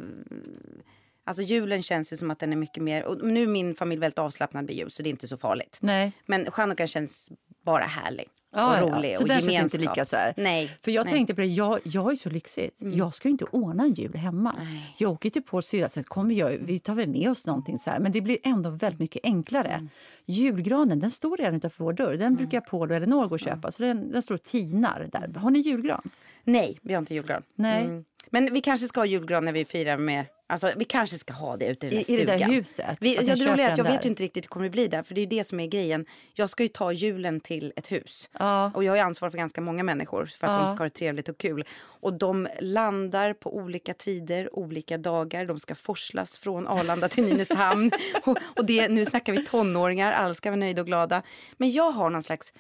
[1.24, 3.04] Alltså julen känns ju som att den är mycket mer...
[3.04, 5.78] Och nu är min familj väldigt avslappnad med jul så det är inte så farligt.
[5.82, 6.12] Nej.
[6.26, 7.32] Men chanukkan känns
[7.66, 8.98] bara härlig Ja, och ja.
[8.98, 9.82] rolig Så och där känns det gemenskap.
[9.82, 10.34] inte lika så här.
[10.38, 10.68] Nej.
[10.68, 11.12] För jag nej.
[11.12, 11.18] Mm.
[11.18, 12.78] tänkte på det, jag, jag är så lyxigt.
[12.80, 14.56] Jag ska inte ordna en jul hemma.
[14.60, 14.96] Nej.
[14.98, 17.90] Jag åker till Paul Syrah, sen kommer jag, vi tar väl med oss någonting så
[17.90, 18.00] här.
[18.00, 19.72] Men det blir ändå väldigt mycket enklare.
[19.72, 19.90] Mm.
[20.26, 22.14] Julgranen, den står redan utanför vår dörr.
[22.14, 23.72] Den brukar Paul och Elinor gå och köpa.
[23.72, 25.40] Så den, den står och tinar där.
[25.40, 26.10] Har ni julgran?
[26.44, 27.44] Nej, vi har inte julgran.
[27.56, 27.86] Nej.
[27.86, 28.06] Mm.
[28.30, 30.26] Men vi kanske ska ha julgran när vi firar med...
[30.50, 32.54] Alltså, vi kanske ska ha det ute i den I, där I det där stugan.
[32.54, 32.98] huset?
[33.00, 34.06] Vi, Att ni ja, det roliga är att den jag vet där.
[34.08, 35.04] ju inte riktigt hur det kommer bli där.
[35.04, 36.06] För det är det som är grejen.
[36.34, 38.30] Jag ska ju ta julen till ett hus.
[38.40, 38.72] Ja.
[38.76, 40.60] Och jag har ansvar för ganska många människor för att Ja.
[40.60, 41.66] de ska ha det trevligt och kul.
[41.80, 45.46] Och de landar på olika tider, olika dagar.
[45.46, 47.92] De ska forslas från Arlanda till Nynäshamn.
[48.26, 51.22] och, och det, nu snackar vi tonåringar, alla ska vara nöjda och glada.
[51.58, 52.54] Men jag har någon slags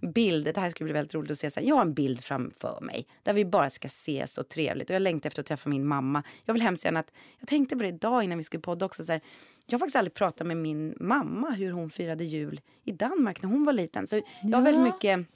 [0.00, 1.66] bild, det här skulle bli väldigt roligt att se sen.
[1.66, 4.90] Jag har en bild framför mig där vi bara ska ses och trevligt.
[4.90, 6.22] Och jag längtar efter att träffa min mamma.
[6.44, 9.04] Jag vill hemskt gärna att, jag tänkte på det idag innan vi skulle podda också.
[9.04, 9.20] Så här,
[9.66, 13.48] jag har faktiskt aldrig pratat med min mamma hur hon firade jul i Danmark när
[13.48, 14.06] hon var liten.
[14.06, 15.26] Så jag har väldigt mycket,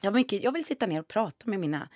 [0.00, 1.88] jag, har mycket, jag vill sitta ner och prata med mina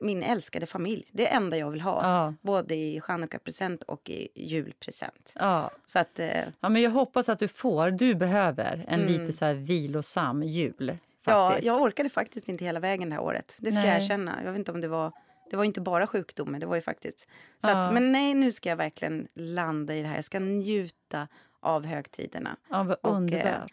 [0.00, 1.04] min älskade familj.
[1.12, 2.02] Det är det enda jag vill ha.
[2.02, 2.34] Ja.
[2.42, 5.32] Både i chanukka-present och i julpresent.
[5.38, 5.70] Ja.
[5.86, 7.90] Så att, eh, ja, men jag hoppas att du får.
[7.90, 10.98] Du behöver en lite så här vilosam jul.
[11.24, 13.56] Ja, jag orkade faktiskt inte hela vägen det här året.
[13.58, 13.88] Det ska Nej.
[13.88, 14.38] jag erkänna.
[14.44, 15.12] Jag vet inte om det var...
[15.50, 17.20] Det var inte bara sjukdomen, det var ju faktiskt...
[17.20, 17.82] Så Ja.
[17.82, 20.14] att, men nej, nu ska jag verkligen landa i det här.
[20.14, 21.28] Jag ska njuta
[21.60, 22.56] av högtiderna.
[22.70, 23.72] Ja, vad Och, eh, underbart.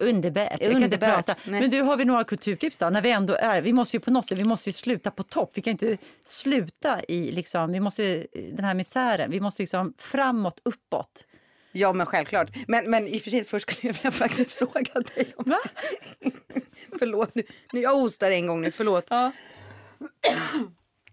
[0.00, 0.48] Underbart.
[0.50, 1.26] Jag kan inte Underbart.
[1.26, 1.34] prata.
[1.46, 1.60] Nej.
[1.60, 2.90] Men du, har vi några kulturtips då?
[2.90, 5.22] När vi ändå är, vi måste ju på något sätt, vi måste ju sluta på
[5.22, 5.50] topp.
[5.54, 9.30] Vi kan inte sluta i liksom, vi måste, den här misären.
[9.30, 11.24] Vi måste liksom framåt, uppåt.
[11.72, 12.48] Ja, men självklart.
[12.68, 15.44] Men, men i och för sig, först skulle jag faktiskt fråga dig om...
[15.50, 15.58] Va?
[16.98, 17.42] förlåt, nu,
[17.72, 19.06] nu, jag hostar en gång nu, förlåt.
[19.10, 19.32] Ja.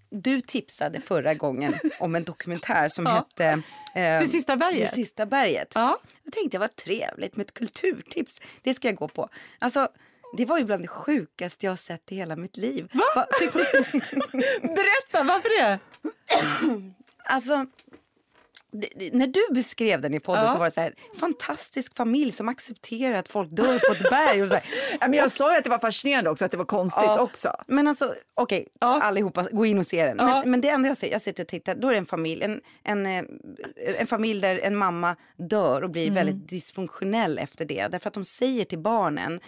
[0.10, 3.12] Du tipsade förra gången om en dokumentär som Ja.
[3.12, 3.46] hette...
[4.00, 4.90] eh, Det sista berget.
[4.90, 5.72] Det sista berget.
[5.76, 5.98] Ja.
[6.24, 8.42] Jag tänkte vad trevligt med ett kulturtips.
[8.62, 9.30] Det ska jag gå på.
[9.60, 9.90] Alltså,
[10.38, 12.90] det var ju bland det sjukaste jag har sett i hela mitt liv.
[13.16, 13.26] Va?
[14.62, 15.80] Berätta, varför det?
[17.24, 17.66] Alltså,
[19.12, 20.52] när du beskrev den i podden Ja.
[20.52, 24.44] så var det så här, fantastisk familj som accepterar att folk dör på ett berg.
[24.44, 24.56] Och så.
[25.00, 27.20] Ja, men jag sa ju att det var fascinerande också, att det var konstigt Ja.
[27.22, 27.56] också.
[27.68, 29.02] Men alltså, okej, Ja.
[29.02, 30.18] allihopa, gå in och se den.
[30.18, 32.44] Men, men det enda jag ser, jag sitter och tittar, då är det en familj,
[32.44, 33.24] en, en, eh,
[34.00, 35.16] en familj där en mamma
[35.50, 36.16] dör och blir Mm.
[36.16, 37.88] väldigt dysfunktionell efter det.
[37.88, 39.40] Därför att de säger till barnen,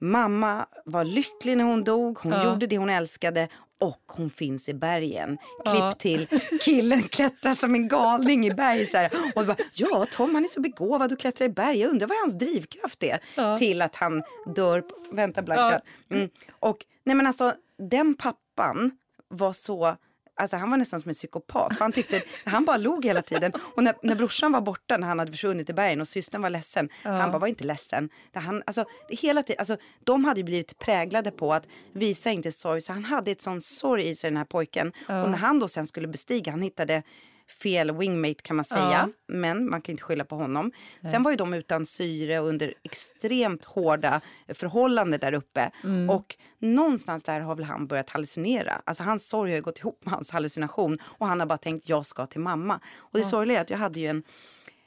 [0.00, 3.48] mamma var lycklig när hon dog, hon gjorde det hon älskade
[3.80, 5.28] och hon finns i bergen.
[5.64, 5.92] Klipp Ja.
[5.92, 6.26] till
[6.60, 8.86] killen klättrar som en galning i berg.
[8.86, 9.10] Så här.
[9.34, 11.78] Och bara, ja, Tom han är så begåvad och klättrar i berg.
[11.80, 13.18] Jag undrar vad hans drivkraft är.
[13.34, 13.58] Ja.
[13.58, 14.22] Till att han
[14.54, 14.80] dör.
[14.80, 15.80] på- Vänta Blanka.
[16.10, 16.28] Mm.
[16.60, 17.52] Och nej men alltså
[17.90, 18.90] den pappan
[19.28, 19.96] var så
[20.38, 21.76] Alltså han var nästan som en psykopat.
[21.76, 23.52] För han, tyckte, han bara log hela tiden.
[23.74, 26.50] Och när, när brorsan var borta, när han hade försvunnit i bergen och systern var
[26.50, 26.88] ledsen.
[27.02, 28.08] Han bara, var inte ledsen.
[28.32, 32.30] Det han, alltså, det hela tiden, alltså, de hade ju blivit präglade på att visa
[32.30, 32.82] inte sorg.
[32.82, 34.88] Så han hade ett sån sorg i sig den här pojken.
[34.88, 37.02] Och när han då sen skulle bestiga, han hittade
[37.48, 39.08] fel wingmate kan man säga.
[39.28, 40.72] Men man kan inte skylla på honom.
[41.10, 45.70] Sen var ju de utan syre och under extremt hårda förhållanden där uppe.
[46.10, 48.82] Och någonstans där har väl han börjat hallucinera.
[48.84, 50.98] Alltså hans sorg har ju gått ihop med hans hallucination.
[51.04, 52.80] Och han har bara tänkt jag ska till mamma.
[52.96, 54.22] Och det sorgliga är att jag hade ju en,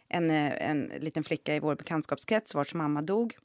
[0.09, 3.35] en, eh, en liten flicka i vår bekantskapskrets vars mamma dog.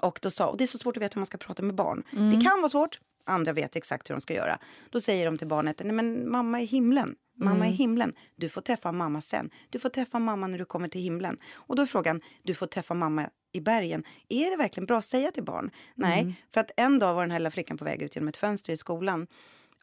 [0.00, 1.74] Och då sa, och det är så svårt att veta hur man ska prata med
[1.74, 2.02] barn.
[2.30, 4.58] Det kan vara svårt, andra vet exakt hur de ska göra.
[4.90, 7.16] Då säger de till barnet, nej men mamma är himlen.
[7.40, 8.12] Mamma är himlen.
[8.36, 9.50] Du får träffa mamma sen.
[9.70, 11.36] Du får träffa mamma när du kommer till himlen.
[11.54, 14.04] Och då är frågan, du får träffa mamma i bergen.
[14.28, 15.70] Är det verkligen bra att säga till barn?
[15.94, 18.36] Nej, för att en dag var den här lilla flickan på väg ut genom ett
[18.36, 19.26] fönster i skolan.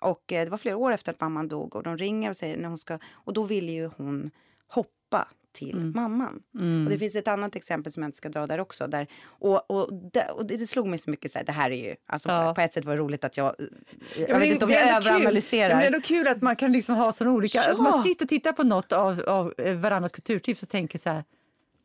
[0.02, 2.58] Och eh, det var flera år efter att mamman dog och de ringer och säger
[2.58, 4.32] när hon ska, och då ville ju hon
[4.68, 6.42] hoppa till mamman.
[6.86, 8.88] Och det finns ett annat exempel som jag inte ska dra där också.
[8.88, 11.72] Där, och, och, det, och det, det slog mig så mycket så här, det här
[11.72, 12.54] är ju, alltså Ja.
[12.56, 13.70] på, ett sätt var det roligt att jag, jag
[14.18, 15.12] Ja, vet men inte om det jag kul.
[15.12, 15.70] överanalyserar.
[15.70, 17.64] Men Det är ändå kul att man kan liksom ha såna olika...
[17.64, 17.72] Ja.
[17.72, 21.10] Att man sitter och tittar på något av, av eh, varandras kulturtips och tänker så
[21.10, 21.24] här...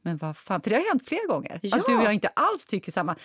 [0.02, 1.60] Men vad fan, för det har hänt flera gånger.
[1.62, 1.76] Ja.
[1.76, 3.16] Att du och jag inte alls tycker samma...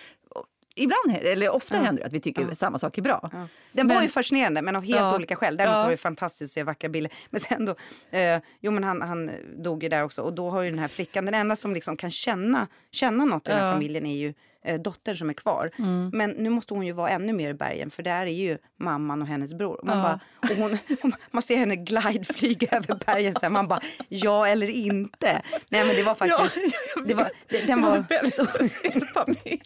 [0.78, 3.30] Ibland, eller ofta händer det att vi tycker samma sak är bra.
[3.32, 3.48] Ja.
[3.72, 5.14] Den var Men- ju fascinerande men av helt Ja.
[5.14, 5.56] olika skäl.
[5.56, 5.82] Däremot Ja.
[5.82, 7.12] var det fantastiskt att se vackra bilder.
[7.30, 7.74] Men sen då,
[8.18, 9.30] eh, jo men han, han
[9.62, 11.96] dog ju där också och då har ju den här flickan, den enda som liksom
[11.96, 13.72] kan känna, känna något i den här Ja.
[13.72, 15.70] familjen är ju eh, dottern som är kvar.
[15.78, 16.10] Mm.
[16.14, 19.22] Men nu måste hon ju vara ännu mer i bergen för där är ju mamman
[19.22, 19.80] och hennes bror.
[19.84, 20.02] Man, Ja.
[20.02, 20.20] bara,
[20.50, 20.56] och
[21.02, 25.42] hon, man ser henne glideflyga över bergen så här, man bara ja eller inte.
[25.68, 26.56] Nej men det var faktiskt,
[27.06, 28.46] det var, det, den var så,
[29.14, 29.62] familj.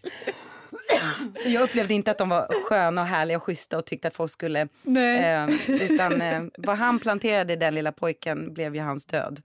[1.46, 4.30] Jag upplevde inte att de var sköna och härliga och schyssta och tyckte att folk
[4.30, 4.68] skulle...
[4.82, 5.34] Nej.
[5.34, 9.42] Eh, utan eh, vad han planterade i den lilla pojken blev ju hans död.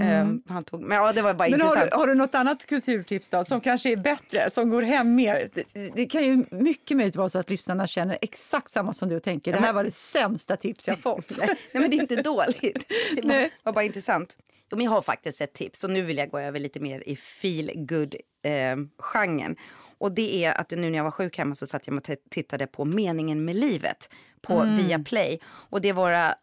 [0.00, 1.90] Eh, han tog, men ja, det var bara Mm, Men har intressant.
[1.90, 5.48] du, har du något annat kulturtips då, som kanske är bättre, som går hem mer?
[5.54, 9.20] Det, det kan ju mycket möjligt vara så att lyssnarna känner exakt samma som du
[9.20, 9.52] tänker.
[9.52, 11.36] Det här var det sämsta tips jag fått.
[11.38, 12.88] Nej, men det är inte dåligt.
[13.16, 13.50] Det var, Nej.
[13.62, 14.36] var bara intressant.
[14.70, 17.08] Jo, men jag har faktiskt ett tips och nu vill jag gå över lite mer
[17.08, 19.56] i feel good eh, genren.
[20.00, 22.66] Och det är att nu när jag var sjuk hemma så satt jag och tittade
[22.66, 24.08] på Meningen med livet
[24.42, 25.40] på Viaplay.
[25.44, 26.34] Och det är våra eh,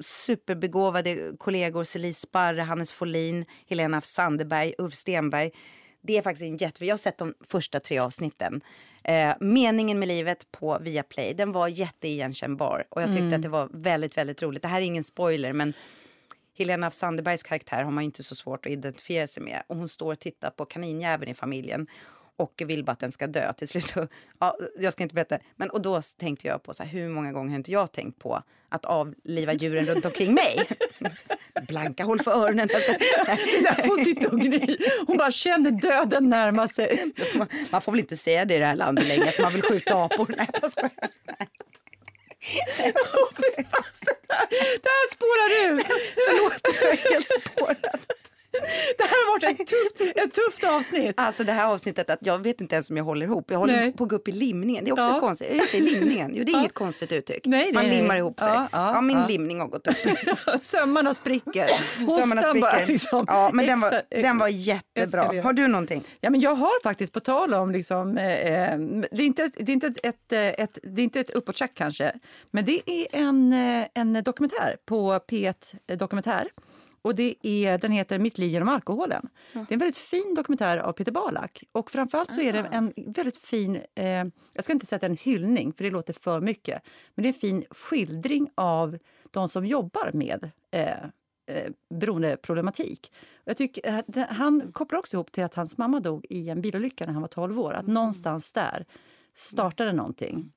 [0.00, 5.50] superbegåvade kollegor Celie Sparre, Hannes Folin, Helena Sandeberg, Ulf Stenberg.
[6.02, 6.84] Det är faktiskt en jätte...
[6.84, 8.60] Jag har sett de första tre avsnitten.
[9.04, 12.84] Eh, meningen med livet på Viaplay, den var jätteigenkännbar.
[12.88, 14.62] Och jag tyckte att det var väldigt, väldigt roligt.
[14.62, 15.72] Det här är ingen spoiler, men
[16.58, 19.62] Helena af Sandebergs karaktär har man inte så svårt att identifiera sig med.
[19.66, 21.86] Och hon står och tittar på kaninjäveln i familjen
[22.36, 23.52] och vill bara att den ska dö.
[23.52, 24.08] Till slut så,
[24.40, 25.38] ja, jag ska inte berätta.
[25.56, 28.18] Men, och då tänkte jag på så här, hur många gånger har inte jag tänkt
[28.18, 30.62] på att avliva djuren runt omkring mig?
[31.68, 32.68] Blanka håll för öronen.
[33.62, 34.76] Där får hon sitta och gny.
[35.06, 37.12] Hon bara känner döden närma sig.
[37.34, 39.62] Man- Man får väl inte säga det i det här landet längre, att man vill
[39.62, 40.34] skjuta apor.
[40.36, 40.90] Nej, jag skojar.
[44.82, 45.82] Det här spårar ur.
[46.26, 48.00] Förlåt, jag är helt spårad.
[48.98, 51.14] Det här har varit ett tufft, ett tufft avsnitt.
[51.20, 53.50] Alltså det här avsnittet, att jag vet inte ens om jag håller ihop.
[53.50, 53.92] Jag håller Nej.
[53.92, 54.84] på att gå upp i limningen.
[54.84, 55.20] Det är också Ja.
[55.20, 55.48] konstigt.
[55.56, 56.32] Jag säger limningen.
[56.34, 56.58] Jo, det är Ja.
[56.60, 57.46] inget konstigt uttryck.
[57.46, 58.48] Nej, Man limmar ihop sig.
[58.48, 59.94] Ja, Ja, min limning har gått upp.
[60.60, 61.66] Sömmarna spricker.
[62.06, 62.86] Hostan bara spricker.
[62.86, 65.42] liksom ja, men den var, den var jättebra.
[65.42, 66.04] Har du någonting?
[66.20, 67.70] Ja, men jag har faktiskt, på tal om...
[67.70, 68.78] Liksom, eh, eh,
[69.10, 71.30] det, är inte ett, det, är inte ett, ett, eh, ett, det är inte ett
[71.30, 72.12] uppåtcheck kanske,
[72.50, 75.54] men det är en, eh, en dokumentär på P1
[75.96, 76.48] Dokumentär.
[77.04, 79.28] Och det är, den heter Mitt liv genom alkoholen.
[79.52, 81.64] Det är en väldigt fin dokumentär av Peter Balak.
[81.72, 84.04] Och framförallt så är det en väldigt fin, eh,
[84.52, 86.82] jag ska inte säga att det är en hyllning för det låter för mycket,
[87.14, 88.98] men det är en fin skildring av
[89.30, 90.90] de som jobbar med eh,
[91.46, 93.12] eh, beroendeproblematik.
[93.44, 96.60] Jag tycker, eh, det- han kopplar också ihop till att hans mamma dog i en
[96.60, 97.72] bilolycka när han var 12 år.
[97.72, 98.84] Att någonstans där
[99.34, 100.52] startade någonting.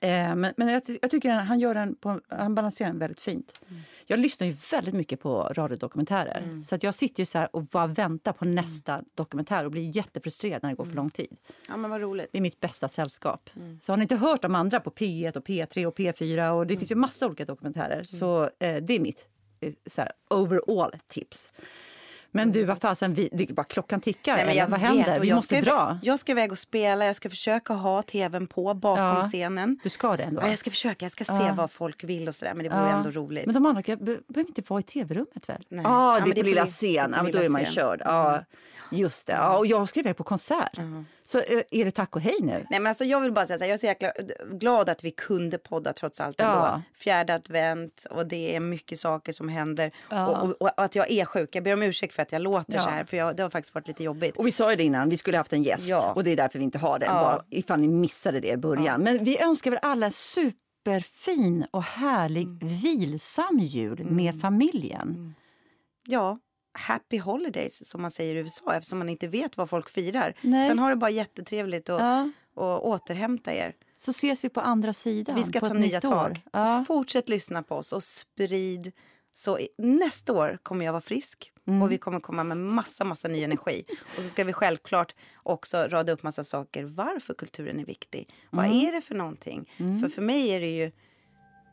[0.00, 3.60] Eh, men men jag, jag tycker han, gör den på, han balanserar den väldigt fint.
[4.06, 6.62] Jag lyssnar ju väldigt mycket på radiodokumentärer.
[6.64, 10.62] Så att jag sitter ju så och bara väntar på nästa dokumentär och blir jättefrustrerad
[10.62, 11.36] när det går för lång tid.
[11.68, 12.28] Ja, men vad roligt.
[12.32, 13.50] Det är mitt bästa sällskap.
[13.80, 16.76] Så har ni inte hört de andra på P1, och P3 och P4 och det
[16.76, 18.04] finns ju massa olika dokumentärer.
[18.04, 19.26] Så eh, det är mitt
[19.60, 21.52] eh, så här, overall tips.
[22.36, 24.36] Men du, vad fasen, vi, det, bara klockan tickar.
[24.36, 25.20] Nej, men jag vad vet, händer?
[25.20, 25.98] Vi jag måste ska, dra.
[26.02, 29.22] Jag ska iväg och spela, jag ska försöka ha tvn på bakom Ja.
[29.22, 29.78] scenen.
[29.82, 30.42] Du ska det ändå?
[30.42, 31.54] Ja, jag ska försöka, jag ska se Ja.
[31.56, 32.54] vad folk vill och sådär.
[32.54, 32.96] Men det vore Ja.
[32.96, 33.46] ändå roligt.
[33.46, 35.64] Men de andra be- behöver inte vara i tv-rummet väl?
[35.68, 35.80] Nej.
[35.84, 37.10] Ja, Ja, det är på lilla på- scen.
[37.10, 38.00] det är på Ja, då är man ju körd.
[38.04, 38.44] Ja,
[38.90, 39.32] just det.
[39.32, 40.78] Ja, och jag ska iväg på konsert.
[41.26, 42.66] Så eh, är det tack och hej nu?
[42.70, 44.12] Nej, men alltså, jag vill bara säga så här, jag är så jäkla
[44.52, 46.52] glad att vi kunde podda trots allt ändå.
[46.52, 46.82] Ja.
[46.96, 49.90] Fjärde advent och det är mycket saker som händer.
[50.10, 50.28] Ja.
[50.28, 51.54] Och, och, och att jag är sjuk.
[51.56, 52.82] Jag ber om ursäkt för att jag låter Ja.
[52.82, 53.04] så här.
[53.04, 54.36] För jag, det har faktiskt varit lite jobbigt.
[54.36, 55.88] Och vi sa ju det innan, vi skulle haft en gäst.
[55.88, 56.12] Ja.
[56.12, 57.06] Och det är därför vi inte har det.
[57.06, 57.12] Ja.
[57.12, 59.00] Bara ifall ni missade det i början.
[59.02, 62.58] Men vi önskar väl alla en superfin och härlig Mm.
[62.68, 65.34] vilsam jul med familjen.
[66.06, 66.38] ja,
[66.74, 70.34] happy holidays som man säger i USA eftersom man inte vet vad folk firar.
[70.40, 70.66] Nej.
[70.66, 72.30] Utan har det bara jättetrevligt och, Ja.
[72.54, 73.74] och återhämta er.
[73.96, 75.36] Så ses vi på andra sidan.
[75.36, 76.40] Vi ska ta nya tag.
[76.52, 76.84] Ja.
[76.88, 78.92] Fortsätt lyssna på oss och sprid.
[79.36, 81.82] Så i- nästa år kommer jag vara frisk Mm.
[81.82, 83.84] och vi kommer komma med massa, massa ny energi.
[84.02, 88.28] Och så ska vi självklart också rada upp massa saker varför kulturen är viktig.
[88.50, 88.78] Vad Mm.
[88.88, 89.70] är det för någonting?
[90.02, 90.92] För för mig är det ju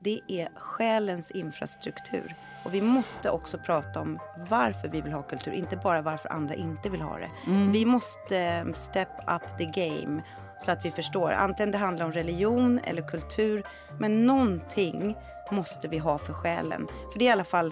[0.04, 2.36] det är själens infrastruktur.
[2.64, 6.56] Och vi måste också prata om varför vi vill ha kultur, inte bara varför andra
[6.56, 7.30] inte vill ha det.
[7.72, 10.22] Vi måste eh, step up the game
[10.60, 11.32] så att vi förstår.
[11.32, 13.64] Antingen det handlar om religion eller kultur,
[14.00, 15.16] men någonting
[15.52, 16.88] måste vi ha för själen.
[17.12, 17.72] För det är i alla fall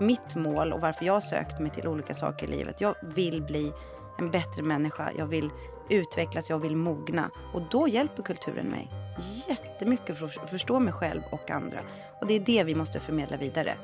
[0.00, 2.80] mitt mål och varför jag sökt mig till olika saker i livet.
[2.80, 3.72] Jag vill bli
[4.18, 5.50] en bättre människa, jag vill
[5.90, 7.30] utvecklas, jag vill mogna.
[7.54, 9.07] Och då hjälper kulturen mig
[9.48, 11.78] jättemycket för att förstå mig själv och andra.
[12.20, 13.74] Och det är det vi måste förmedla vidare.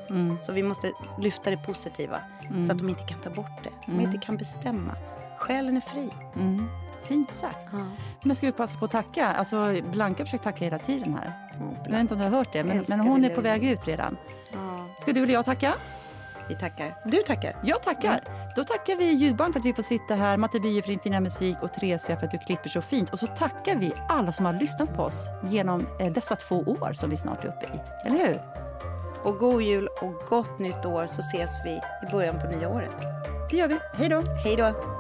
[0.42, 2.20] Så vi måste lyfta det positiva
[2.66, 3.92] så att de inte kan ta bort det.
[3.92, 4.96] De inte kan bestämma.
[5.38, 6.10] Själen är fri.
[6.36, 6.68] Mm.
[7.02, 7.72] Fint sagt.
[8.22, 9.26] Men ska vi passa på att tacka?
[9.28, 11.32] Alltså, Blanka försöker tacka hela tiden här.
[11.84, 13.88] Jag vet inte om du har hört det, men, men hon är på väg ut
[13.88, 14.16] redan.
[14.52, 15.74] Ja, Ska du eller jag tacka?
[16.48, 16.96] Vi tackar.
[17.04, 17.56] Du tackar.
[17.62, 18.20] Jag tackar.
[18.56, 21.20] Då tackar vi ljudband för att vi får sitta här, Matte Bye för din fina
[21.20, 23.10] musik och Theresia för att du klipper så fint.
[23.12, 26.92] Och så tackar vi alla som har lyssnat på oss genom eh, dessa två år
[26.92, 27.80] som vi snart är uppe i.
[28.06, 28.42] Eller hur?
[29.22, 31.70] Och god jul och gott nytt år så ses vi
[32.08, 32.92] i början på nya året.
[33.50, 33.78] Det gör vi.
[33.94, 34.22] Hej då!
[34.22, 34.93] Hej då!